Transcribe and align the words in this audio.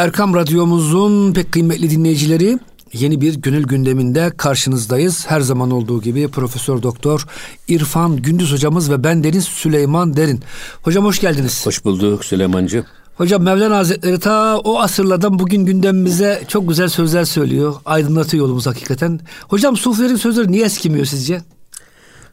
Erkam 0.00 0.34
Radyomuzun 0.34 1.32
pek 1.32 1.52
kıymetli 1.52 1.90
dinleyicileri 1.90 2.58
yeni 2.92 3.20
bir 3.20 3.34
gönül 3.34 3.64
gündeminde 3.64 4.30
karşınızdayız. 4.36 5.26
Her 5.28 5.40
zaman 5.40 5.70
olduğu 5.70 6.02
gibi 6.02 6.28
Profesör 6.28 6.82
Doktor 6.82 7.26
İrfan 7.68 8.16
Gündüz 8.16 8.52
hocamız 8.52 8.90
ve 8.90 9.04
ben 9.04 9.24
Deniz 9.24 9.44
Süleyman 9.44 10.16
Derin. 10.16 10.40
Hocam 10.82 11.04
hoş 11.04 11.20
geldiniz. 11.20 11.66
Hoş 11.66 11.84
bulduk 11.84 12.24
Süleymancı. 12.24 12.84
Hocam 13.14 13.42
Mevlana 13.42 13.76
Hazretleri 13.76 14.18
ta 14.18 14.58
o 14.58 14.78
asırlardan 14.78 15.38
bugün 15.38 15.64
gündemimize 15.64 16.42
çok 16.48 16.68
güzel 16.68 16.88
sözler 16.88 17.24
söylüyor. 17.24 17.74
Aydınlatıyor 17.84 18.44
yolumuz 18.44 18.66
hakikaten. 18.66 19.20
Hocam 19.48 19.76
Sufilerin 19.76 20.16
sözleri 20.16 20.52
niye 20.52 20.64
eskimiyor 20.64 21.04
sizce? 21.06 21.42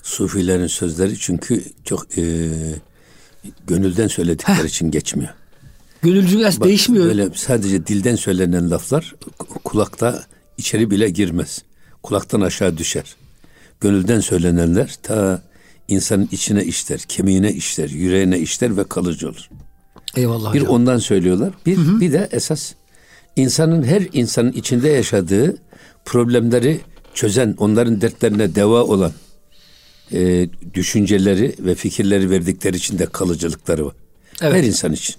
Sufilerin 0.03 0.67
sözleri 0.67 1.19
çünkü 1.19 1.63
çok 1.85 2.17
e, 2.17 2.23
gönülden 3.67 4.07
söyledikleri 4.07 4.63
Heh. 4.63 4.65
için 4.65 4.91
geçmiyor. 4.91 5.29
Gönülcü 6.01 6.39
değişmiyor. 6.39 7.05
Böyle 7.05 7.29
sadece 7.35 7.87
dilden 7.87 8.15
söylenen 8.15 8.71
laflar 8.71 9.15
kulakta 9.63 10.23
içeri 10.57 10.91
bile 10.91 11.09
girmez. 11.09 11.61
Kulaktan 12.03 12.41
aşağı 12.41 12.77
düşer. 12.77 13.15
Gönülden 13.81 14.19
söylenenler 14.19 14.95
ta 15.03 15.41
insanın 15.87 16.29
içine 16.31 16.65
işler, 16.65 16.99
kemiğine 16.99 17.53
işler, 17.53 17.89
yüreğine 17.89 18.39
işler 18.39 18.77
ve 18.77 18.83
kalıcı 18.83 19.29
olur. 19.29 19.49
Eyvallah 20.15 20.53
Bir 20.53 20.59
hocam. 20.59 20.73
ondan 20.73 20.97
söylüyorlar. 20.97 21.53
Bir, 21.65 21.77
hı 21.77 21.81
hı. 21.81 21.99
bir 21.99 22.13
de 22.13 22.29
esas 22.31 22.73
insanın 23.35 23.83
her 23.83 24.03
insanın 24.13 24.51
içinde 24.51 24.89
yaşadığı 24.89 25.57
problemleri 26.05 26.79
çözen, 27.13 27.55
onların 27.57 28.01
dertlerine 28.01 28.55
deva 28.55 28.83
olan 28.83 29.11
e, 30.13 30.49
düşünceleri 30.73 31.55
ve 31.59 31.75
fikirleri 31.75 32.29
verdikleri 32.29 32.77
için 32.77 32.99
de 32.99 33.05
kalıcılıkları 33.05 33.85
var. 33.85 33.93
Evet. 34.41 34.53
Her 34.55 34.63
insan 34.63 34.93
için. 34.93 35.15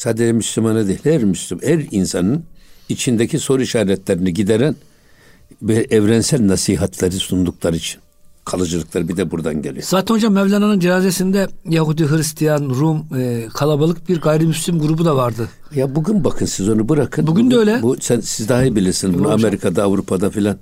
Sadece 0.00 0.32
Müslümana 0.32 0.86
değil, 0.86 0.98
her 1.02 1.24
Müslüman, 1.24 1.66
her 1.66 1.86
insanın 1.90 2.44
içindeki 2.88 3.38
soru 3.38 3.62
işaretlerini 3.62 4.34
gideren 4.34 4.76
ve 5.62 5.86
evrensel 5.90 6.48
nasihatleri 6.48 7.12
sundukları 7.12 7.76
için 7.76 8.00
kalıcılıkları 8.44 9.08
bir 9.08 9.16
de 9.16 9.30
buradan 9.30 9.62
geliyor. 9.62 9.84
Zaten 9.88 10.14
hocam 10.14 10.32
Mevlana'nın 10.32 10.80
cenazesinde 10.80 11.48
Yahudi, 11.68 12.10
Hristiyan, 12.10 12.70
Rum 12.70 13.06
e, 13.18 13.48
kalabalık 13.54 14.08
bir 14.08 14.20
gayrimüslim 14.20 14.78
grubu 14.78 15.04
da 15.04 15.16
vardı. 15.16 15.48
Ya 15.74 15.94
bugün 15.94 16.24
bakın 16.24 16.46
siz 16.46 16.68
onu 16.68 16.88
bırakın. 16.88 17.26
Bugün, 17.26 17.46
bugün 17.46 17.56
de 17.56 17.60
öyle. 17.60 17.82
Bu 17.82 17.96
sen 18.00 18.20
siz 18.20 18.48
daha 18.48 18.62
iyi 18.62 18.76
bilirsiniz. 18.76 19.18
Bunu 19.18 19.32
Amerika'da, 19.32 19.82
Avrupa'da 19.82 20.30
filan 20.30 20.58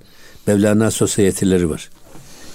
Mevlana 0.47 0.91
sosyeteleri 0.91 1.69
var. 1.69 1.89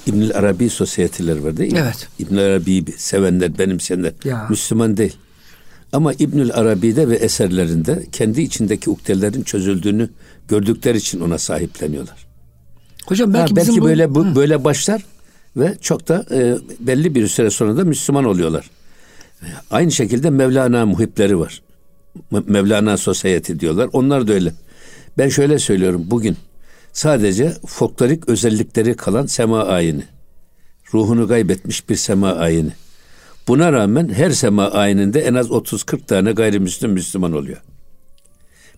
İbnül 0.06 0.34
Arabi 0.34 0.70
sosyeteleri 0.70 1.44
var 1.44 1.56
değil 1.56 1.72
mi? 1.72 1.78
Evet. 1.82 2.08
İbnül 2.18 2.40
Arabi'yi 2.40 2.84
sevenler, 2.96 3.58
benimseyenler. 3.58 4.12
Ya. 4.24 4.46
Müslüman 4.50 4.96
değil. 4.96 5.16
Ama 5.94 6.12
İbnül 6.12 6.50
Arabi'de 6.54 7.08
ve 7.08 7.16
eserlerinde 7.16 8.06
kendi 8.12 8.42
içindeki 8.42 8.90
uktelerin 8.90 9.42
çözüldüğünü 9.42 10.10
gördükleri 10.48 10.98
için 10.98 11.20
ona 11.20 11.38
sahipleniyorlar. 11.38 12.26
Hocam 13.06 13.34
belki, 13.34 13.50
ha, 13.50 13.56
belki 13.56 13.80
bu, 13.80 13.84
böyle 13.84 14.14
bu, 14.14 14.34
böyle 14.34 14.64
başlar 14.64 15.04
ve 15.56 15.76
çok 15.80 16.08
da 16.08 16.26
e, 16.30 16.56
belli 16.80 17.14
bir 17.14 17.28
süre 17.28 17.50
sonra 17.50 17.76
da 17.76 17.84
Müslüman 17.84 18.24
oluyorlar. 18.24 18.70
Aynı 19.70 19.92
şekilde 19.92 20.30
Mevlana 20.30 20.86
muhipleri 20.86 21.38
var. 21.38 21.62
Mevlana 22.46 22.96
Society 22.96 23.52
diyorlar. 23.60 23.88
Onlar 23.92 24.28
da 24.28 24.32
öyle. 24.32 24.52
Ben 25.18 25.28
şöyle 25.28 25.58
söylüyorum 25.58 26.02
bugün 26.06 26.36
sadece 26.92 27.52
folklorik 27.66 28.28
özellikleri 28.28 28.96
kalan 28.96 29.26
sema 29.26 29.64
ayini. 29.64 30.04
Ruhunu 30.94 31.28
kaybetmiş 31.28 31.88
bir 31.88 31.96
sema 31.96 32.32
ayini. 32.32 32.72
Buna 33.48 33.72
rağmen 33.72 34.08
her 34.08 34.30
sema 34.30 34.70
ayininde 34.70 35.20
en 35.20 35.34
az 35.34 35.46
30-40 35.46 36.06
tane 36.06 36.32
gayrimüslim 36.32 36.90
Müslüman 36.90 37.32
oluyor. 37.32 37.58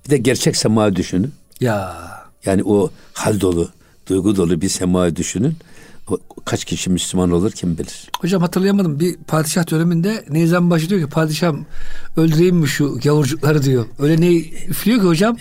Bir 0.04 0.10
de 0.10 0.16
gerçek 0.16 0.56
sema 0.56 0.96
düşünün. 0.96 1.32
Ya. 1.60 1.96
Yani 2.44 2.62
o 2.64 2.90
hal 3.12 3.40
dolu, 3.40 3.68
duygu 4.08 4.36
dolu 4.36 4.60
bir 4.60 4.68
sema 4.68 5.16
düşünün. 5.16 5.56
O, 6.10 6.18
kaç 6.44 6.64
kişi 6.64 6.90
Müslüman 6.90 7.30
olur 7.30 7.52
kim 7.52 7.78
bilir. 7.78 8.10
Hocam 8.20 8.42
hatırlayamadım. 8.42 9.00
Bir 9.00 9.16
padişah 9.16 9.70
döneminde 9.70 10.24
Neyzenbaşı 10.30 10.88
diyor 10.88 11.00
ki 11.00 11.08
padişahım 11.08 11.66
öldüreyim 12.16 12.56
mi 12.56 12.68
şu 12.68 12.98
gavurcukları 13.04 13.62
diyor. 13.62 13.86
Öyle 13.98 14.20
ne 14.20 14.36
üflüyor 14.68 15.00
ki 15.00 15.06
hocam 15.06 15.36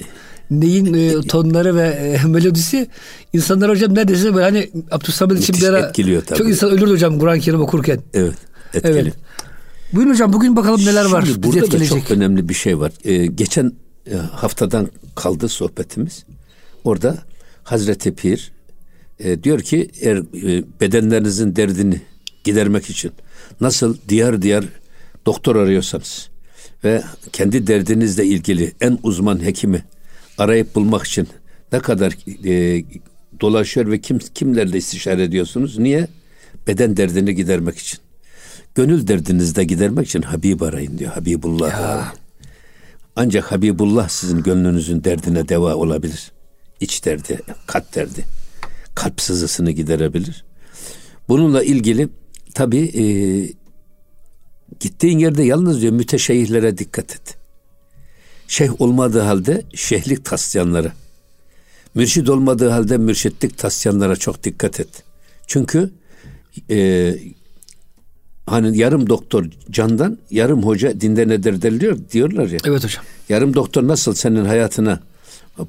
neyin 0.52 0.94
e, 0.94 1.22
tonları 1.28 1.76
ve 1.76 1.88
e, 1.88 2.24
melodisi 2.28 2.88
insanlar 3.34 3.70
hocam 3.70 3.96
neredeyse 3.96 4.36
böyle 4.36 4.46
hani 4.46 4.70
Abdülsamad 4.92 5.38
için 5.38 5.56
bir 5.56 5.68
ara 5.68 5.80
etkiliyor 5.80 6.22
tabii. 6.26 6.38
çok 6.38 6.50
insan 6.50 6.72
ölürdü 6.72 6.92
hocam 6.92 7.20
Kur'an-ı 7.20 7.40
Kerim 7.40 7.62
okurken. 7.62 8.00
Evet 8.14 8.36
etkili. 8.76 9.00
Evet. 9.00 9.14
Buyurun 9.94 10.12
hocam 10.12 10.34
bugün 10.34 10.56
bakalım 10.56 10.86
neler 10.86 11.06
var. 11.06 11.26
Şimdi 11.26 11.44
burada 11.44 11.72
da 11.72 11.86
çok 11.86 12.12
önemli 12.12 12.50
bir 12.50 12.54
şey 12.54 12.80
var. 12.80 12.92
Ee, 13.04 13.26
geçen 13.26 13.72
e, 14.12 14.16
haftadan 14.16 14.90
kaldı 15.16 15.50
sohbetimiz. 15.50 16.26
Orada 16.84 17.18
Hazreti 17.64 18.16
Pir 18.16 18.52
e, 19.20 19.44
diyor 19.44 19.62
ki 19.62 19.90
eğer 20.02 20.18
e, 20.18 20.64
bedenlerinizin 20.82 21.56
derdini 21.56 22.02
gidermek 22.44 22.90
için 22.90 23.12
nasıl 23.62 23.98
diyar 24.10 24.42
diyar 24.42 24.66
doktor 25.26 25.56
arıyorsanız 25.56 26.30
ve 26.84 27.04
kendi 27.34 27.68
derdinizle 27.68 28.26
ilgili 28.26 28.74
en 28.82 29.00
uzman 29.04 29.44
hekimi 29.46 29.84
arayıp 30.38 30.76
bulmak 30.76 31.08
için 31.08 31.28
ne 31.72 31.80
kadar 31.80 32.18
e, 32.46 32.84
dolaşıyor 33.42 33.92
ve 33.92 34.02
kim 34.02 34.20
kimlerle 34.20 34.78
istişare 34.78 35.24
ediyorsunuz? 35.24 35.78
Niye? 35.78 36.08
Beden 36.68 36.98
derdini 36.98 37.36
gidermek 37.36 37.78
için. 37.78 38.00
Gönül 38.76 39.08
derdinizde 39.08 39.64
gidermek 39.64 40.08
için 40.08 40.22
Habib 40.22 40.62
arayın 40.62 40.98
diyor. 40.98 41.12
Habibullah 41.12 41.80
arayın. 41.80 42.06
Ancak 43.16 43.52
Habibullah 43.52 44.10
sizin 44.10 44.44
gönlünüzün 44.44 45.04
derdine 45.04 45.50
deva 45.50 45.76
olabilir. 45.76 46.32
İç 46.80 47.06
derdi, 47.06 47.42
kalp 47.68 47.96
derdi. 47.96 48.26
Kalp 48.96 49.22
sızısını 49.22 49.72
giderebilir. 49.72 50.46
Bununla 51.28 51.64
ilgili 51.64 52.10
tabi 52.54 52.78
e, 52.78 53.04
gittiğin 54.80 55.20
yerde 55.20 55.44
yalnız 55.44 55.82
diyor 55.82 55.94
müteşeyihlere 55.94 56.78
dikkat 56.78 57.16
et. 57.16 57.38
Şeyh 58.48 58.82
olmadığı 58.82 59.22
halde 59.22 59.64
şeyhlik 59.74 60.26
taslayanlara, 60.26 60.94
mürşid 61.96 62.28
olmadığı 62.28 62.70
halde 62.70 62.98
mürşitlik 62.98 63.58
taslayanlara 63.58 64.16
çok 64.16 64.44
dikkat 64.44 64.80
et. 64.80 65.04
Çünkü 65.48 65.92
e, 66.70 67.16
hani 68.46 68.78
yarım 68.78 69.10
doktor 69.10 69.46
candan 69.72 70.18
yarım 70.32 70.64
hoca 70.64 71.02
dinde 71.02 71.28
nedir 71.28 71.62
deriliyor 71.62 71.98
diyorlar 72.12 72.48
ya. 72.48 72.60
Evet 72.66 72.84
hocam. 72.84 73.04
Yarım 73.30 73.54
doktor 73.54 73.88
nasıl 73.88 74.14
senin 74.14 74.46
hayatına 74.46 75.00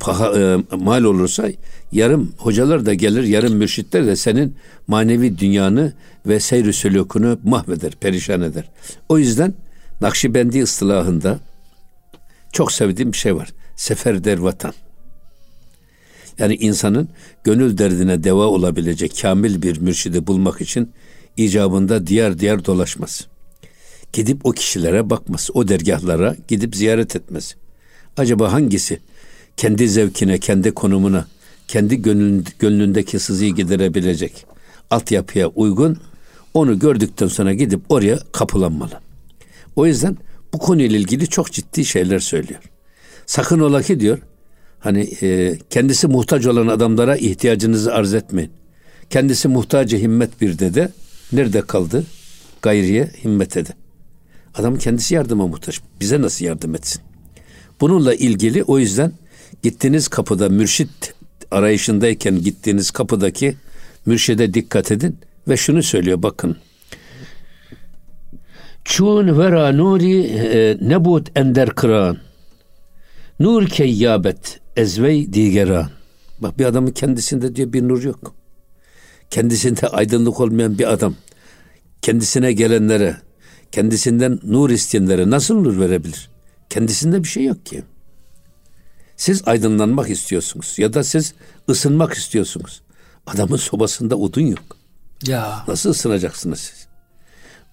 paha, 0.00 0.38
e, 0.38 0.58
mal 0.76 1.04
olursa 1.04 1.48
yarım 1.92 2.32
hocalar 2.38 2.86
da 2.86 2.94
gelir, 2.94 3.22
yarım 3.22 3.54
mürşitler 3.54 4.06
de 4.06 4.16
senin 4.16 4.56
manevi 4.86 5.38
dünyanı 5.38 5.92
ve 6.26 6.40
seyri 6.40 6.72
sülükünü 6.72 7.38
mahveder, 7.44 7.92
perişan 7.92 8.40
eder. 8.40 8.64
O 9.08 9.18
yüzden 9.18 9.54
Nakşibendi 10.00 10.62
ıstılahında 10.62 11.40
çok 12.52 12.72
sevdiğim 12.72 13.12
bir 13.12 13.16
şey 13.16 13.36
var. 13.36 13.48
Sefer 13.76 14.24
der 14.24 14.38
vatan. 14.38 14.74
Yani 16.38 16.54
insanın 16.54 17.08
gönül 17.44 17.78
derdine 17.78 18.24
deva 18.24 18.44
olabilecek 18.44 19.18
kamil 19.22 19.62
bir 19.62 19.80
mürşidi 19.80 20.26
bulmak 20.26 20.60
için 20.60 20.92
icabında 21.36 22.06
diğer 22.06 22.38
diğer 22.38 22.64
dolaşması. 22.64 23.24
Gidip 24.12 24.46
o 24.46 24.52
kişilere 24.52 25.10
bakması, 25.10 25.52
o 25.52 25.68
dergahlara 25.68 26.36
gidip 26.48 26.76
ziyaret 26.76 27.16
etmesi. 27.16 27.54
Acaba 28.16 28.52
hangisi 28.52 29.00
kendi 29.56 29.88
zevkine, 29.88 30.38
kendi 30.38 30.70
konumuna, 30.70 31.26
kendi 31.68 32.02
gönlün, 32.02 32.44
gönlündeki 32.58 33.18
sızıyı 33.18 33.54
giderebilecek 33.54 34.46
altyapıya 34.90 35.48
uygun 35.48 35.98
onu 36.54 36.78
gördükten 36.78 37.26
sonra 37.26 37.54
gidip 37.54 37.80
oraya 37.88 38.18
kapılanmalı. 38.32 39.00
O 39.76 39.86
yüzden 39.86 40.16
bu 40.52 40.58
konuyla 40.58 40.98
ilgili 40.98 41.26
çok 41.26 41.52
ciddi 41.52 41.84
şeyler 41.84 42.18
söylüyor. 42.18 42.60
Sakın 43.26 43.60
ola 43.60 43.82
ki 43.82 44.00
diyor, 44.00 44.18
hani 44.78 45.00
e, 45.22 45.58
kendisi 45.70 46.06
muhtaç 46.06 46.46
olan 46.46 46.66
adamlara 46.66 47.16
ihtiyacınızı 47.16 47.94
arz 47.94 48.14
etmeyin. 48.14 48.50
Kendisi 49.10 49.48
muhtacı 49.48 49.96
himmet 49.96 50.40
bir 50.40 50.58
dede 50.58 50.92
nerede 51.32 51.60
kaldı? 51.60 52.04
Gayriye 52.62 53.10
himmet 53.24 53.56
ede. 53.56 53.70
Adam 54.54 54.78
kendisi 54.78 55.14
yardıma 55.14 55.46
muhtaç. 55.46 55.80
Bize 56.00 56.20
nasıl 56.20 56.44
yardım 56.44 56.74
etsin? 56.74 57.02
Bununla 57.80 58.14
ilgili 58.14 58.62
o 58.62 58.78
yüzden 58.78 59.12
gittiğiniz 59.62 60.08
kapıda 60.08 60.48
mürşit 60.48 61.14
arayışındayken 61.50 62.42
gittiğiniz 62.42 62.90
kapıdaki 62.90 63.56
mürşide 64.06 64.54
dikkat 64.54 64.92
edin 64.92 65.18
ve 65.48 65.56
şunu 65.56 65.82
söylüyor 65.82 66.22
bakın. 66.22 66.56
Çun 68.84 69.38
vera 69.38 69.72
nuri 69.72 70.20
e, 70.20 70.78
nebut 70.88 71.38
ender 71.38 71.70
kıran. 71.70 72.18
Nur 73.40 73.66
keyyabet 73.66 74.60
ezvey 74.76 75.32
digeran. 75.32 75.90
Bak 76.38 76.58
bir 76.58 76.64
adamın 76.64 76.90
kendisinde 76.90 77.56
diyor 77.56 77.72
bir 77.72 77.88
nur 77.88 78.02
yok. 78.02 78.34
Kendisinde 79.30 79.88
aydınlık 79.88 80.40
olmayan 80.40 80.78
bir 80.78 80.92
adam 80.92 81.14
kendisine 82.02 82.52
gelenlere, 82.52 83.16
kendisinden 83.72 84.40
nur 84.42 84.70
isteyenlere 84.70 85.30
nasıl 85.30 85.54
nur 85.54 85.80
verebilir? 85.80 86.30
Kendisinde 86.70 87.22
bir 87.22 87.28
şey 87.28 87.44
yok 87.44 87.66
ki. 87.66 87.82
Siz 89.16 89.42
aydınlanmak 89.48 90.10
istiyorsunuz 90.10 90.74
ya 90.78 90.92
da 90.92 91.04
siz 91.04 91.34
ısınmak 91.70 92.14
istiyorsunuz. 92.14 92.82
Adamın 93.26 93.56
sobasında 93.56 94.16
odun 94.16 94.46
yok. 94.46 94.76
Ya. 95.26 95.64
Nasıl 95.68 95.90
ısınacaksınız 95.90 96.60
siz? 96.60 96.86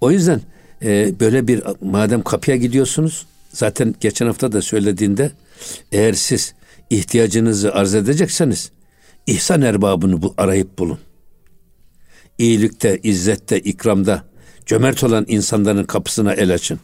O 0.02 0.12
yüzden 0.12 0.42
e, 0.82 1.20
böyle 1.20 1.48
bir 1.48 1.64
madem 1.82 2.24
kapıya 2.24 2.58
gidiyorsunuz 2.58 3.26
zaten 3.50 3.96
geçen 4.00 4.26
hafta 4.26 4.52
da 4.52 4.62
söylediğinde 4.62 5.32
eğer 5.92 6.14
siz 6.14 6.54
ihtiyacınızı 6.90 7.74
arz 7.74 7.96
edecekseniz 7.96 8.72
ihsan 9.28 9.62
erbabını 9.62 10.22
bu 10.22 10.34
arayıp 10.38 10.80
bulun. 10.80 11.00
İyilikte, 12.38 13.00
izzette, 13.04 13.60
ikramda 13.60 14.24
cömert 14.66 15.04
olan 15.04 15.26
insanların 15.28 15.84
kapısına 15.84 16.34
el 16.34 16.54
açın. 16.54 16.80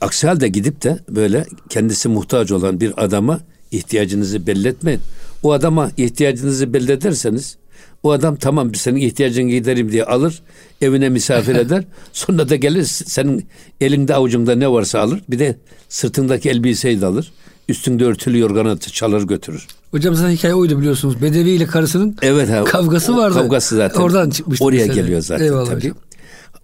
Aksi 0.00 0.26
halde 0.26 0.48
gidip 0.48 0.82
de 0.82 0.98
böyle 1.08 1.46
kendisi 1.68 2.08
muhtaç 2.08 2.52
olan 2.52 2.80
bir 2.80 3.04
adama 3.04 3.40
ihtiyacınızı 3.70 4.46
belli 4.46 4.68
etmeyin. 4.68 5.00
O 5.42 5.52
adama 5.52 5.90
ihtiyacınızı 5.96 6.72
belli 6.72 6.92
ederseniz 6.92 7.56
o 8.04 8.12
adam 8.12 8.36
tamam 8.36 8.74
senin 8.74 9.00
ihtiyacını 9.00 9.50
giderim 9.50 9.92
diye 9.92 10.04
alır, 10.04 10.42
evine 10.80 11.08
misafir 11.08 11.56
eder. 11.64 11.84
Sonra 12.12 12.48
da 12.48 12.56
gelir 12.56 12.84
senin 12.84 13.46
elinde 13.80 14.14
avucunda 14.14 14.54
ne 14.54 14.70
varsa 14.70 15.00
alır. 15.00 15.22
Bir 15.28 15.38
de 15.38 15.56
sırtındaki 15.88 16.50
elbiseyi 16.50 17.00
de 17.00 17.06
alır. 17.06 17.32
Üstünde 17.68 18.04
örtülü 18.04 18.38
yorganı 18.38 18.78
çalır 18.78 19.22
götürür. 19.22 19.66
Hocam 19.90 20.14
zaten 20.14 20.30
hikaye 20.30 20.54
oydu 20.54 20.78
biliyorsunuz. 20.78 21.22
Bedevi 21.22 21.50
ile 21.50 21.66
karısının 21.66 22.16
evet, 22.22 22.50
ha, 22.50 22.64
kavgası 22.64 23.16
vardı. 23.16 23.34
Kavgası 23.34 23.76
zaten. 23.76 24.00
Oradan 24.00 24.30
çıkmış. 24.30 24.62
Oraya 24.62 24.86
geliyor 24.86 25.20
zaten 25.20 25.44
Eyvallah 25.44 25.66
tabii. 25.66 25.76
Hocam. 25.76 25.96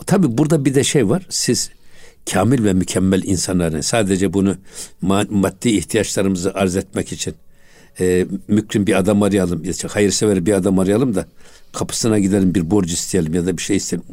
Tabii 0.07 0.39
burada 0.39 0.65
bir 0.65 0.75
de 0.75 0.85
şey 0.85 1.09
var. 1.09 1.27
Siz 1.29 1.71
kamil 2.33 2.65
ve 2.65 2.73
mükemmel 2.73 3.23
insanların 3.23 3.81
sadece 3.81 4.33
bunu 4.33 4.57
maddi 5.31 5.69
ihtiyaçlarımızı 5.69 6.55
arz 6.55 6.77
etmek 6.77 7.13
için 7.13 7.35
e, 8.01 8.27
mükrim 8.49 8.87
bir 8.87 8.99
adam 8.99 9.23
arayalım, 9.23 9.63
hayırsever 9.89 10.47
bir 10.47 10.53
adam 10.53 10.79
arayalım 10.79 11.15
da 11.15 11.27
kapısına 11.73 12.19
gidelim 12.19 12.55
bir 12.55 12.71
borç 12.71 12.93
isteyelim 12.93 13.35
ya 13.35 13.47
da 13.47 13.57
bir 13.57 13.63
şey 13.63 13.77
isteyelim. 13.77 14.09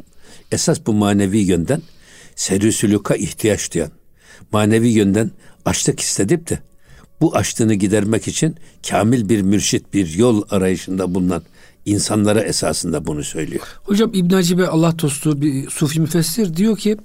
Esas 0.52 0.78
bu 0.86 0.92
manevi 0.92 1.38
yönden 1.38 1.82
serüsülüka 2.36 3.14
ihtiyaç 3.14 3.74
duyan, 3.74 3.90
manevi 4.52 4.88
yönden 4.88 5.30
açlık 5.64 6.00
istedip 6.00 6.50
de 6.50 6.58
bu 7.20 7.36
açlığını 7.36 7.74
gidermek 7.74 8.28
için 8.28 8.56
kamil 8.88 9.28
bir 9.28 9.42
mürşit, 9.42 9.94
bir 9.94 10.08
yol 10.08 10.42
arayışında 10.50 11.14
bulunan 11.14 11.42
insanlara 11.84 12.40
esasında 12.40 13.06
bunu 13.06 13.24
söylüyor. 13.24 13.62
Hocam 13.82 14.10
İbn 14.14 14.34
Hacibe 14.34 14.66
Allah 14.66 14.98
dostu 14.98 15.40
bir 15.40 15.70
sufi 15.70 16.00
müfessir 16.00 16.56
diyor 16.56 16.76
ki 16.76 16.96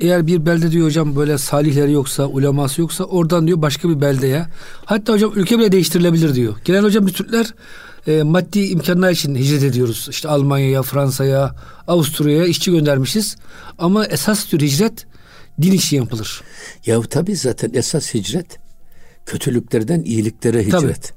eğer 0.00 0.26
bir 0.26 0.46
belde 0.46 0.70
diyor 0.70 0.86
hocam 0.86 1.16
böyle 1.16 1.38
salihleri 1.38 1.92
yoksa, 1.92 2.26
uleması 2.26 2.80
yoksa 2.80 3.04
oradan 3.04 3.46
diyor 3.46 3.62
başka 3.62 3.88
bir 3.88 4.00
beldeye. 4.00 4.46
Hatta 4.84 5.12
hocam 5.12 5.32
ülke 5.36 5.58
bile 5.58 5.72
değiştirilebilir 5.72 6.34
diyor. 6.34 6.56
Genel 6.64 6.84
hocam 6.84 7.06
biz 7.06 7.12
Türkler 7.12 7.54
e, 8.06 8.22
maddi 8.22 8.60
imkanlar 8.60 9.10
için 9.10 9.34
hicret 9.34 9.62
ediyoruz. 9.62 10.06
İşte 10.10 10.28
Almanya'ya, 10.28 10.82
Fransa'ya, 10.82 11.54
Avusturya'ya 11.86 12.46
işçi 12.46 12.70
göndermişiz. 12.70 13.36
Ama 13.78 14.06
esas 14.06 14.44
tür 14.44 14.60
hicret 14.60 15.06
din 15.62 15.72
için 15.72 15.96
yapılır. 15.96 16.42
Ya 16.86 17.00
tabi 17.00 17.36
zaten 17.36 17.70
esas 17.74 18.14
hicret 18.14 18.67
kötülüklerden 19.28 20.02
iyiliklere 20.02 20.66
hicret. 20.66 21.12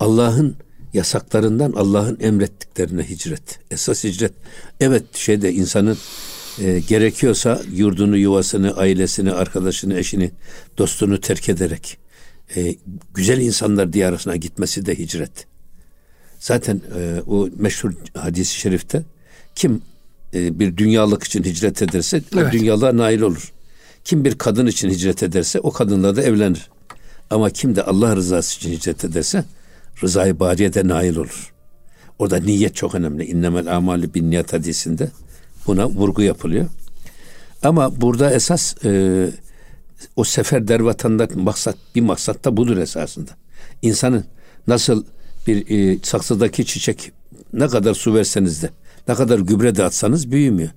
Allah'ın 0.00 0.56
yasaklarından 0.92 1.72
Allah'ın 1.72 2.18
emrettiklerine 2.20 3.08
hicret. 3.08 3.58
Esas 3.70 4.04
hicret. 4.04 4.32
Evet 4.80 5.04
şeyde 5.16 5.52
insanın 5.52 5.98
e, 6.58 6.80
gerekiyorsa 6.80 7.62
yurdunu, 7.72 8.16
yuvasını, 8.16 8.76
ailesini, 8.76 9.32
arkadaşını, 9.32 9.98
eşini, 9.98 10.30
dostunu 10.78 11.20
terk 11.20 11.48
ederek 11.48 11.98
e, 12.56 12.74
güzel 13.14 13.40
insanlar 13.40 13.92
diyarına 13.92 14.36
gitmesi 14.36 14.86
de 14.86 14.98
hicret. 14.98 15.46
Zaten 16.38 16.80
e, 16.98 17.22
o 17.26 17.48
meşhur 17.58 17.92
hadisi 18.14 18.54
şerifte 18.58 19.02
kim 19.54 19.82
e, 20.34 20.58
bir 20.58 20.76
dünyalık 20.76 21.24
için 21.24 21.44
hicret 21.44 21.82
ederse 21.82 22.22
evet. 22.34 22.46
o 22.48 22.52
dünyalığa 22.52 22.96
nail 22.96 23.20
olur. 23.20 23.52
Kim 24.04 24.24
bir 24.24 24.38
kadın 24.38 24.66
için 24.66 24.90
hicret 24.90 25.22
ederse 25.22 25.60
o 25.60 25.70
kadınla 25.72 26.16
da 26.16 26.22
evlenir. 26.22 26.70
Ama 27.32 27.50
kim 27.50 27.76
de 27.76 27.82
Allah 27.82 28.16
rızası 28.16 28.56
için 28.56 28.72
hicret 28.72 29.04
ederse 29.04 29.44
rızayı 30.02 30.40
bariyede 30.40 30.88
nail 30.88 31.16
olur. 31.16 31.52
Orada 32.18 32.36
niyet 32.36 32.74
çok 32.74 32.94
önemli. 32.94 33.24
İnnemel 33.24 33.76
amali 33.76 34.14
bin 34.14 34.30
niyet 34.30 34.52
hadisinde 34.52 35.10
buna 35.66 35.88
vurgu 35.88 36.22
yapılıyor. 36.22 36.66
Ama 37.62 38.00
burada 38.00 38.30
esas 38.30 38.84
e, 38.84 39.30
o 40.16 40.24
sefer 40.24 40.68
dervatandaki 40.68 41.38
maksat 41.38 41.76
bir 41.94 42.00
maksat 42.00 42.44
da 42.44 42.56
budur 42.56 42.76
esasında. 42.76 43.30
İnsanın 43.82 44.24
nasıl 44.66 45.04
bir 45.46 45.70
e, 45.70 45.98
saksıdaki 46.02 46.66
çiçek 46.66 47.12
ne 47.52 47.68
kadar 47.68 47.94
su 47.94 48.14
verseniz 48.14 48.62
de 48.62 48.70
ne 49.08 49.14
kadar 49.14 49.38
gübre 49.38 49.74
de 49.74 49.84
atsanız 49.84 50.30
büyümüyor. 50.30 50.70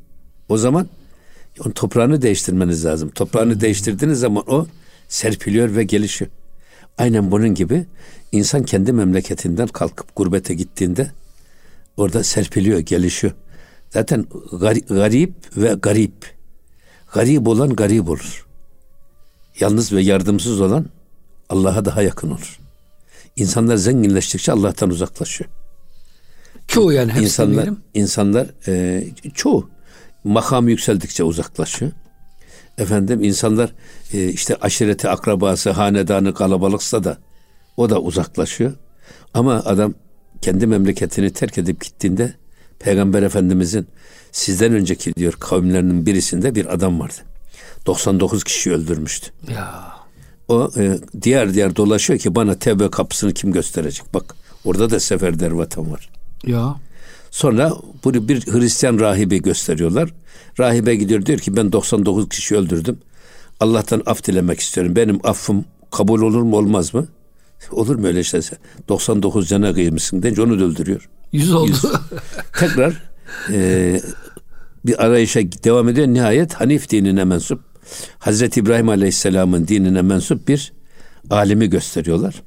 O 0.50 0.58
zaman 0.58 0.88
onun 1.66 1.72
toprağını 1.72 2.22
değiştirmeniz 2.22 2.86
lazım. 2.86 3.10
Toprağını 3.10 3.62
değiştirdiğiniz 3.62 4.20
zaman 4.20 4.44
o 4.48 4.68
serpiliyor 5.08 5.76
ve 5.76 5.84
gelişiyor. 5.84 6.32
Aynen 6.98 7.32
bunun 7.32 7.54
gibi 7.54 7.86
insan 8.32 8.64
kendi 8.64 8.94
memleketinden 8.94 9.68
kalkıp 9.68 10.16
gurbete 10.16 10.54
gittiğinde 10.54 11.12
orada 11.98 12.24
serpiliyor, 12.24 12.80
gelişiyor. 12.80 13.34
Zaten 13.90 14.26
garip 14.90 15.58
ve 15.58 15.74
garip. 15.82 16.36
Garip 17.14 17.48
olan 17.48 17.70
garip 17.70 18.10
olur. 18.10 18.46
Yalnız 19.60 19.94
ve 19.94 20.02
yardımsız 20.02 20.62
olan 20.62 20.86
Allah'a 21.50 21.86
daha 21.86 22.02
yakın 22.02 22.32
olur. 22.32 22.60
İnsanlar 23.36 23.76
zenginleştikçe 23.76 24.52
Allah'tan 24.52 24.90
uzaklaşıyor. 24.90 25.50
Çoğu 26.68 26.92
yani 26.92 27.12
hepsi 27.12 27.24
insanlar, 27.24 27.52
demeyelim. 27.52 27.78
insanlar 27.94 28.48
e, 28.68 29.04
çoğu 29.34 29.70
makam 30.24 30.68
yükseldikçe 30.68 31.24
uzaklaşıyor. 31.24 31.92
Efendim 32.78 33.24
insanlar 33.24 33.74
e, 34.14 34.28
işte 34.30 34.56
aşireti, 34.56 35.10
akrabası, 35.10 35.72
hanedanı 35.72 36.34
kalabalıksa 36.34 37.04
da 37.04 37.18
o 37.78 37.90
da 37.90 38.02
uzaklaşıyor. 38.02 38.74
Ama 39.34 39.54
adam 39.54 39.94
kendi 40.42 40.68
memleketini 40.68 41.34
terk 41.34 41.58
edip 41.58 41.82
gittiğinde 41.82 42.34
Peygamber 42.80 43.24
Efendimizin 43.24 43.88
sizden 44.32 44.74
önceki 44.74 45.16
diyor 45.16 45.34
kavimlerinin 45.34 46.06
birisinde 46.06 46.56
bir 46.56 46.74
adam 46.74 47.00
vardı. 47.00 47.14
99 47.86 48.44
kişi 48.44 48.72
öldürmüştü. 48.74 49.32
Ya. 49.52 49.96
O 50.48 50.72
e, 50.78 50.98
diğer 51.22 51.54
diğer 51.54 51.76
dolaşıyor 51.76 52.20
ki 52.20 52.36
bana 52.36 52.56
tevbe 52.56 52.90
kapısını 52.90 53.34
kim 53.34 53.52
gösterecek? 53.52 54.14
Bak 54.14 54.36
orada 54.66 54.90
da 54.90 55.00
sefer 55.00 55.40
dervatan 55.40 55.92
var. 55.92 56.10
Ya. 56.44 56.76
Sonra 57.36 57.74
bunu 58.04 58.28
bir 58.28 58.42
Hristiyan 58.42 59.00
rahibe 59.00 59.38
gösteriyorlar. 59.38 60.10
Rahibe 60.60 60.96
gidiyor 60.96 61.26
diyor 61.26 61.40
ki 61.40 61.56
ben 61.56 61.72
99 61.72 62.30
kişi 62.30 62.58
öldürdüm. 62.58 62.98
Allah'tan 63.60 64.04
af 64.06 64.24
dilemek 64.24 64.60
istiyorum. 64.60 64.96
Benim 64.96 65.20
affım 65.24 65.66
kabul 65.92 66.22
olur 66.22 66.42
mu 66.42 66.58
olmaz 66.58 66.94
mı? 66.94 67.08
Olur 67.72 67.96
mu 67.96 68.08
öyle 68.08 68.24
şey? 68.24 68.42
99 68.90 69.50
cana 69.50 69.74
kıymışsın 69.74 70.24
deyince 70.24 70.42
onu 70.42 70.60
da 70.60 70.64
öldürüyor. 70.64 71.10
Yüz 71.32 71.54
oldu. 71.54 71.68
Yüz. 71.68 71.86
Tekrar 72.60 73.04
e, 73.52 74.02
bir 74.86 75.06
arayışa 75.06 75.40
devam 75.42 75.90
ediyor. 75.90 76.08
Nihayet 76.08 76.54
Hanif 76.54 76.90
dinine 76.90 77.24
mensup 77.24 77.62
Hazreti 78.20 78.60
İbrahim 78.60 78.90
Aleyhisselam'ın 78.90 79.68
dinine 79.68 80.02
mensup 80.02 80.48
bir 80.48 80.74
alimi 81.30 81.70
gösteriyorlar. 81.70 82.42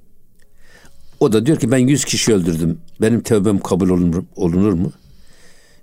O 1.21 1.33
da 1.33 1.47
diyor 1.47 1.59
ki 1.59 1.71
ben 1.71 1.79
yüz 1.79 2.05
kişi 2.05 2.35
öldürdüm. 2.35 2.81
Benim 3.01 3.21
tevbem 3.21 3.59
kabul 3.59 3.89
olunur, 3.89 4.25
olunur 4.37 4.73
mu? 4.73 4.93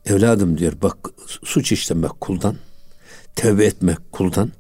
Evladım 0.06 0.58
diyor 0.58 0.74
bak 0.82 0.98
suç 1.44 1.72
işlemek 1.72 2.22
kuldan, 2.22 2.56
tevbe 3.36 3.66
etmek 3.66 4.12
kuldan, 4.12 4.52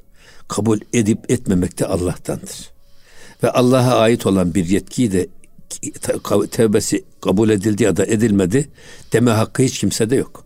kabul 0.47 0.79
edip 0.93 1.31
etmemek 1.31 1.79
de 1.79 1.85
Allah'tandır. 1.85 2.69
Ve 3.43 3.51
Allah'a 3.51 3.95
ait 3.99 4.25
olan 4.25 4.53
bir 4.53 4.65
yetkiyi 4.65 5.11
de 5.11 5.27
tevbesi 6.51 7.03
kabul 7.21 7.49
edildi 7.49 7.83
ya 7.83 7.97
da 7.97 8.05
edilmedi 8.05 8.69
deme 9.13 9.31
hakkı 9.31 9.63
hiç 9.63 9.79
kimsede 9.79 10.15
yok. 10.15 10.45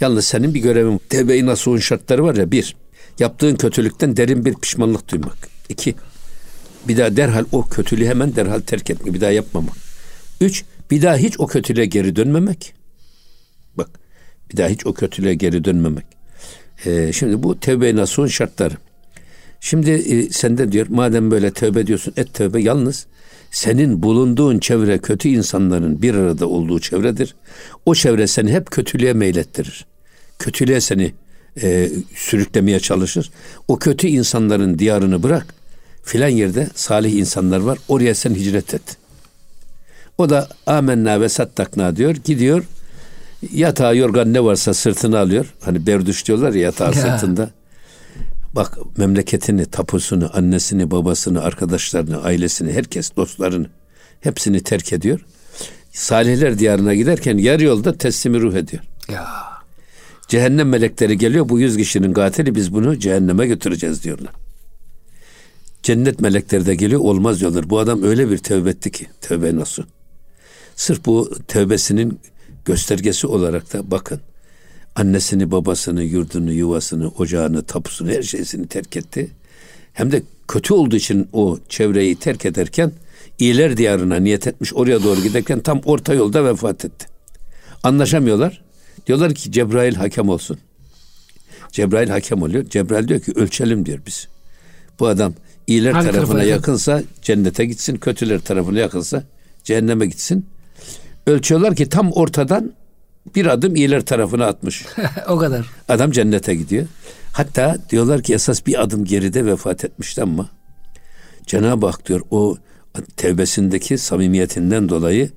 Yalnız 0.00 0.24
senin 0.24 0.54
bir 0.54 0.60
görevin 0.60 1.00
tevbe-i 1.08 1.46
nasuhun 1.46 1.78
şartları 1.78 2.24
var 2.24 2.34
ya 2.34 2.50
bir, 2.50 2.76
yaptığın 3.18 3.56
kötülükten 3.56 4.16
derin 4.16 4.44
bir 4.44 4.54
pişmanlık 4.54 5.08
duymak. 5.08 5.38
İki, 5.68 5.94
bir 6.88 6.96
daha 6.96 7.16
derhal 7.16 7.44
o 7.52 7.68
kötülüğü 7.68 8.06
hemen 8.06 8.36
derhal 8.36 8.60
terk 8.60 8.90
etmek, 8.90 9.14
bir 9.14 9.20
daha 9.20 9.30
yapmamak. 9.30 9.76
Üç, 10.40 10.64
bir 10.90 11.02
daha 11.02 11.16
hiç 11.16 11.40
o 11.40 11.46
kötülüğe 11.46 11.86
geri 11.86 12.16
dönmemek. 12.16 12.74
Bak, 13.76 13.88
bir 14.52 14.56
daha 14.56 14.68
hiç 14.68 14.86
o 14.86 14.94
kötülüğe 14.94 15.34
geri 15.34 15.64
dönmemek. 15.64 16.06
Ee, 16.86 17.12
şimdi 17.12 17.42
bu 17.42 17.60
tevbe-i 17.60 17.96
nasuhun 17.96 18.26
şartları. 18.26 18.74
Şimdi 19.60 19.90
e, 19.90 20.30
sen 20.30 20.72
diyor 20.72 20.86
madem 20.90 21.30
böyle 21.30 21.50
tövbe 21.50 21.86
diyorsun 21.86 22.12
et 22.16 22.34
tövbe 22.34 22.62
yalnız 22.62 23.06
senin 23.50 24.02
bulunduğun 24.02 24.58
çevre 24.58 24.98
kötü 24.98 25.28
insanların 25.28 26.02
bir 26.02 26.14
arada 26.14 26.46
olduğu 26.46 26.80
çevredir. 26.80 27.34
O 27.86 27.94
çevre 27.94 28.26
seni 28.26 28.52
hep 28.52 28.70
kötülüğe 28.70 29.12
meylettirir. 29.12 29.86
Kötülüğe 30.38 30.80
seni 30.80 31.12
e, 31.62 31.90
sürüklemeye 32.14 32.80
çalışır. 32.80 33.30
O 33.68 33.78
kötü 33.78 34.06
insanların 34.06 34.78
diyarını 34.78 35.22
bırak. 35.22 35.59
Filan 36.02 36.28
yerde 36.28 36.68
salih 36.74 37.12
insanlar 37.12 37.60
var. 37.60 37.78
Oraya 37.88 38.14
sen 38.14 38.34
hicret 38.34 38.74
et. 38.74 38.96
O 40.18 40.30
da 40.30 40.48
amenna 40.66 41.20
ve 41.20 41.28
sattakna 41.28 41.96
diyor. 41.96 42.16
Gidiyor 42.24 42.64
yatağı 43.52 43.96
yorgan 43.96 44.32
ne 44.32 44.44
varsa 44.44 44.74
sırtına 44.74 45.18
alıyor. 45.18 45.54
Hani 45.60 45.86
berduş 45.86 46.26
diyorlar 46.26 46.52
ya 46.52 46.60
yatağı 46.60 46.94
ya. 46.94 47.18
sırtında. 47.18 47.50
Bak 48.54 48.78
memleketini, 48.96 49.66
tapusunu, 49.66 50.30
annesini, 50.34 50.90
babasını, 50.90 51.42
arkadaşlarını, 51.42 52.22
ailesini, 52.22 52.72
herkes, 52.72 53.16
dostlarını 53.16 53.66
hepsini 54.20 54.62
terk 54.62 54.92
ediyor. 54.92 55.20
Salihler 55.92 56.58
diyarına 56.58 56.94
giderken 56.94 57.38
yarı 57.38 57.64
yolda 57.64 57.98
teslimi 57.98 58.40
ruh 58.40 58.54
ediyor. 58.54 58.82
Ya. 59.12 59.26
Cehennem 60.28 60.68
melekleri 60.68 61.18
geliyor. 61.18 61.48
Bu 61.48 61.60
yüz 61.60 61.76
kişinin 61.76 62.12
katili 62.12 62.54
biz 62.54 62.74
bunu 62.74 62.98
cehenneme 62.98 63.46
götüreceğiz 63.46 64.04
diyorlar. 64.04 64.32
Cennet 65.90 66.20
melekleri 66.20 66.66
de 66.66 66.74
geliyor. 66.74 67.00
Olmaz 67.00 67.40
diyorlar. 67.40 67.70
Bu 67.70 67.78
adam 67.78 68.02
öyle 68.02 68.30
bir 68.30 68.38
tövbe 68.38 68.70
etti 68.70 68.90
ki. 68.90 69.06
Tövbe 69.20 69.56
nasıl? 69.56 69.82
Sırf 70.76 71.06
bu 71.06 71.30
tövbesinin 71.48 72.20
göstergesi 72.64 73.26
olarak 73.26 73.72
da 73.72 73.90
bakın. 73.90 74.20
Annesini, 74.94 75.50
babasını, 75.50 76.02
yurdunu, 76.02 76.52
yuvasını, 76.52 77.08
ocağını, 77.08 77.62
tapusunu, 77.62 78.10
her 78.10 78.22
şeysini 78.22 78.66
terk 78.66 78.96
etti. 78.96 79.30
Hem 79.92 80.12
de 80.12 80.22
kötü 80.48 80.74
olduğu 80.74 80.96
için 80.96 81.28
o 81.32 81.58
çevreyi 81.68 82.16
terk 82.16 82.46
ederken 82.46 82.92
iyiler 83.38 83.76
diyarına 83.76 84.16
niyet 84.16 84.46
etmiş 84.46 84.74
oraya 84.74 85.02
doğru 85.02 85.20
giderken 85.20 85.60
tam 85.60 85.80
orta 85.84 86.14
yolda 86.14 86.44
vefat 86.44 86.84
etti. 86.84 87.06
Anlaşamıyorlar. 87.82 88.62
Diyorlar 89.06 89.34
ki 89.34 89.52
Cebrail 89.52 89.94
hakem 89.94 90.28
olsun. 90.28 90.58
Cebrail 91.72 92.08
hakem 92.08 92.42
oluyor. 92.42 92.64
Cebrail 92.64 93.08
diyor 93.08 93.20
ki 93.20 93.32
ölçelim 93.34 93.86
diyor 93.86 93.98
biz. 94.06 94.28
Bu 95.00 95.06
adam 95.06 95.34
iyiler 95.66 95.92
Hangi 95.92 96.10
tarafına 96.10 96.42
yakınsa 96.42 97.02
cennete 97.22 97.64
gitsin, 97.64 97.96
kötüler 97.96 98.38
tarafına 98.38 98.78
yakınsa 98.78 99.22
cehenneme 99.64 100.06
gitsin. 100.06 100.46
Ölçüyorlar 101.26 101.76
ki 101.76 101.88
tam 101.88 102.12
ortadan 102.12 102.72
bir 103.34 103.46
adım 103.46 103.76
iyiler 103.76 104.04
tarafına 104.04 104.46
atmış. 104.46 104.86
o 105.28 105.36
kadar. 105.36 105.66
Adam 105.88 106.10
cennete 106.10 106.54
gidiyor. 106.54 106.86
Hatta 107.32 107.78
diyorlar 107.90 108.22
ki 108.22 108.34
esas 108.34 108.66
bir 108.66 108.82
adım 108.82 109.04
geride 109.04 109.46
vefat 109.46 109.84
etmişti 109.84 110.22
ama 110.22 110.48
Cenab-ı 111.46 111.86
Hak 111.86 112.08
diyor 112.08 112.20
o 112.30 112.56
tevbesindeki 113.16 113.98
samimiyetinden 113.98 114.88
dolayı 114.88 115.30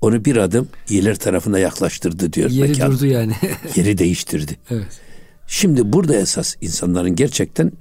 onu 0.00 0.24
bir 0.24 0.36
adım 0.36 0.68
iyiler 0.88 1.16
tarafına 1.16 1.58
yaklaştırdı 1.58 2.32
diyor. 2.32 2.50
Yeri 2.50 2.68
mekan. 2.68 2.92
durdu 2.92 3.06
yani. 3.06 3.32
Yeri 3.76 3.98
değiştirdi. 3.98 4.56
Evet. 4.70 5.00
Şimdi 5.46 5.92
burada 5.92 6.16
esas 6.16 6.54
insanların 6.60 7.16
gerçekten 7.16 7.72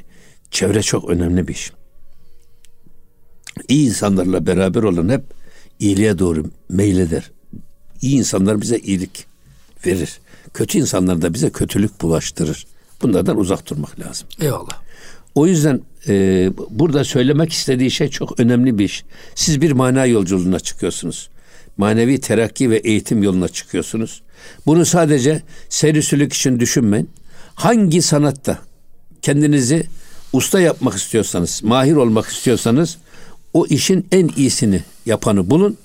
çevre 0.51 0.81
çok 0.81 1.09
önemli 1.09 1.47
bir 1.47 1.53
iş. 1.53 1.71
İyi 3.67 3.87
insanlarla 3.87 4.47
beraber 4.47 4.83
olan 4.83 5.09
hep 5.09 5.23
iyiliğe 5.79 6.19
doğru 6.19 6.45
meyleder. 6.69 7.31
İyi 8.01 8.17
insanlar 8.17 8.61
bize 8.61 8.77
iyilik 8.77 9.25
verir. 9.85 10.19
Kötü 10.53 10.77
insanlar 10.77 11.21
da 11.21 11.33
bize 11.33 11.49
kötülük 11.49 12.01
bulaştırır. 12.01 12.67
Bunlardan 13.01 13.37
uzak 13.37 13.69
durmak 13.69 13.99
lazım. 13.99 14.27
Eyvallah. 14.41 14.81
O 15.35 15.47
yüzden 15.47 15.81
e, 16.07 16.49
burada 16.69 17.03
söylemek 17.03 17.53
istediği 17.53 17.91
şey 17.91 18.09
çok 18.09 18.39
önemli 18.39 18.77
bir 18.77 18.85
iş. 18.85 19.03
Siz 19.35 19.61
bir 19.61 19.71
mana 19.71 20.05
yolculuğuna 20.05 20.59
çıkıyorsunuz. 20.59 21.29
Manevi 21.77 22.19
terakki 22.19 22.69
ve 22.69 22.77
eğitim 22.77 23.23
yoluna 23.23 23.47
çıkıyorsunuz. 23.47 24.21
Bunu 24.65 24.85
sadece 24.85 25.41
serüsülük 25.69 26.33
için 26.33 26.59
düşünmeyin. 26.59 27.09
Hangi 27.55 28.01
sanatta 28.01 28.59
kendinizi 29.21 29.83
usta 30.33 30.59
yapmak 30.59 30.93
istiyorsanız, 30.97 31.63
mahir 31.63 31.95
olmak 31.95 32.27
istiyorsanız 32.27 32.97
o 33.57 33.65
işin 33.65 34.07
en 34.11 34.29
iyisini 34.35 34.83
yapanı 35.05 35.49
bulun 35.49 35.77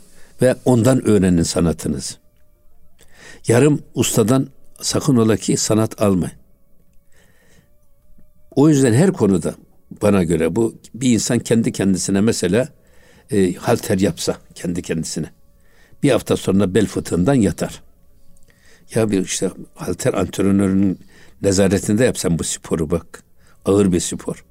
ve 0.42 0.56
ondan 0.64 1.08
öğrenin 1.08 1.42
sanatınızı. 1.42 2.14
Yarım 3.48 3.82
ustadan 3.94 4.48
sakın 4.80 5.16
ola 5.16 5.36
ki 5.36 5.56
sanat 5.56 6.02
almayın. 6.02 6.36
O 8.50 8.68
yüzden 8.68 8.92
her 8.92 9.12
konuda 9.12 9.54
bana 10.02 10.22
göre 10.24 10.56
bu 10.56 10.74
bir 10.94 11.14
insan 11.14 11.38
kendi 11.38 11.72
kendisine 11.72 12.20
mesela 12.20 12.68
e, 13.30 13.52
halter 13.52 13.98
yapsa 13.98 14.36
kendi 14.54 14.82
kendisine 14.82 15.30
bir 16.02 16.10
hafta 16.10 16.36
sonra 16.36 16.74
bel 16.74 16.86
fıtığından 16.86 17.34
yatar. 17.34 17.82
Ya 18.94 19.10
bir 19.10 19.24
işte 19.24 19.50
halter 19.74 20.14
antrenörünün 20.14 21.00
nezaretinde 21.42 22.04
yapsan 22.04 22.38
bu 22.38 22.44
sporu 22.44 22.90
bak. 22.90 23.22
Ağır 23.64 23.92
bir 23.92 24.00
spor. 24.00 24.44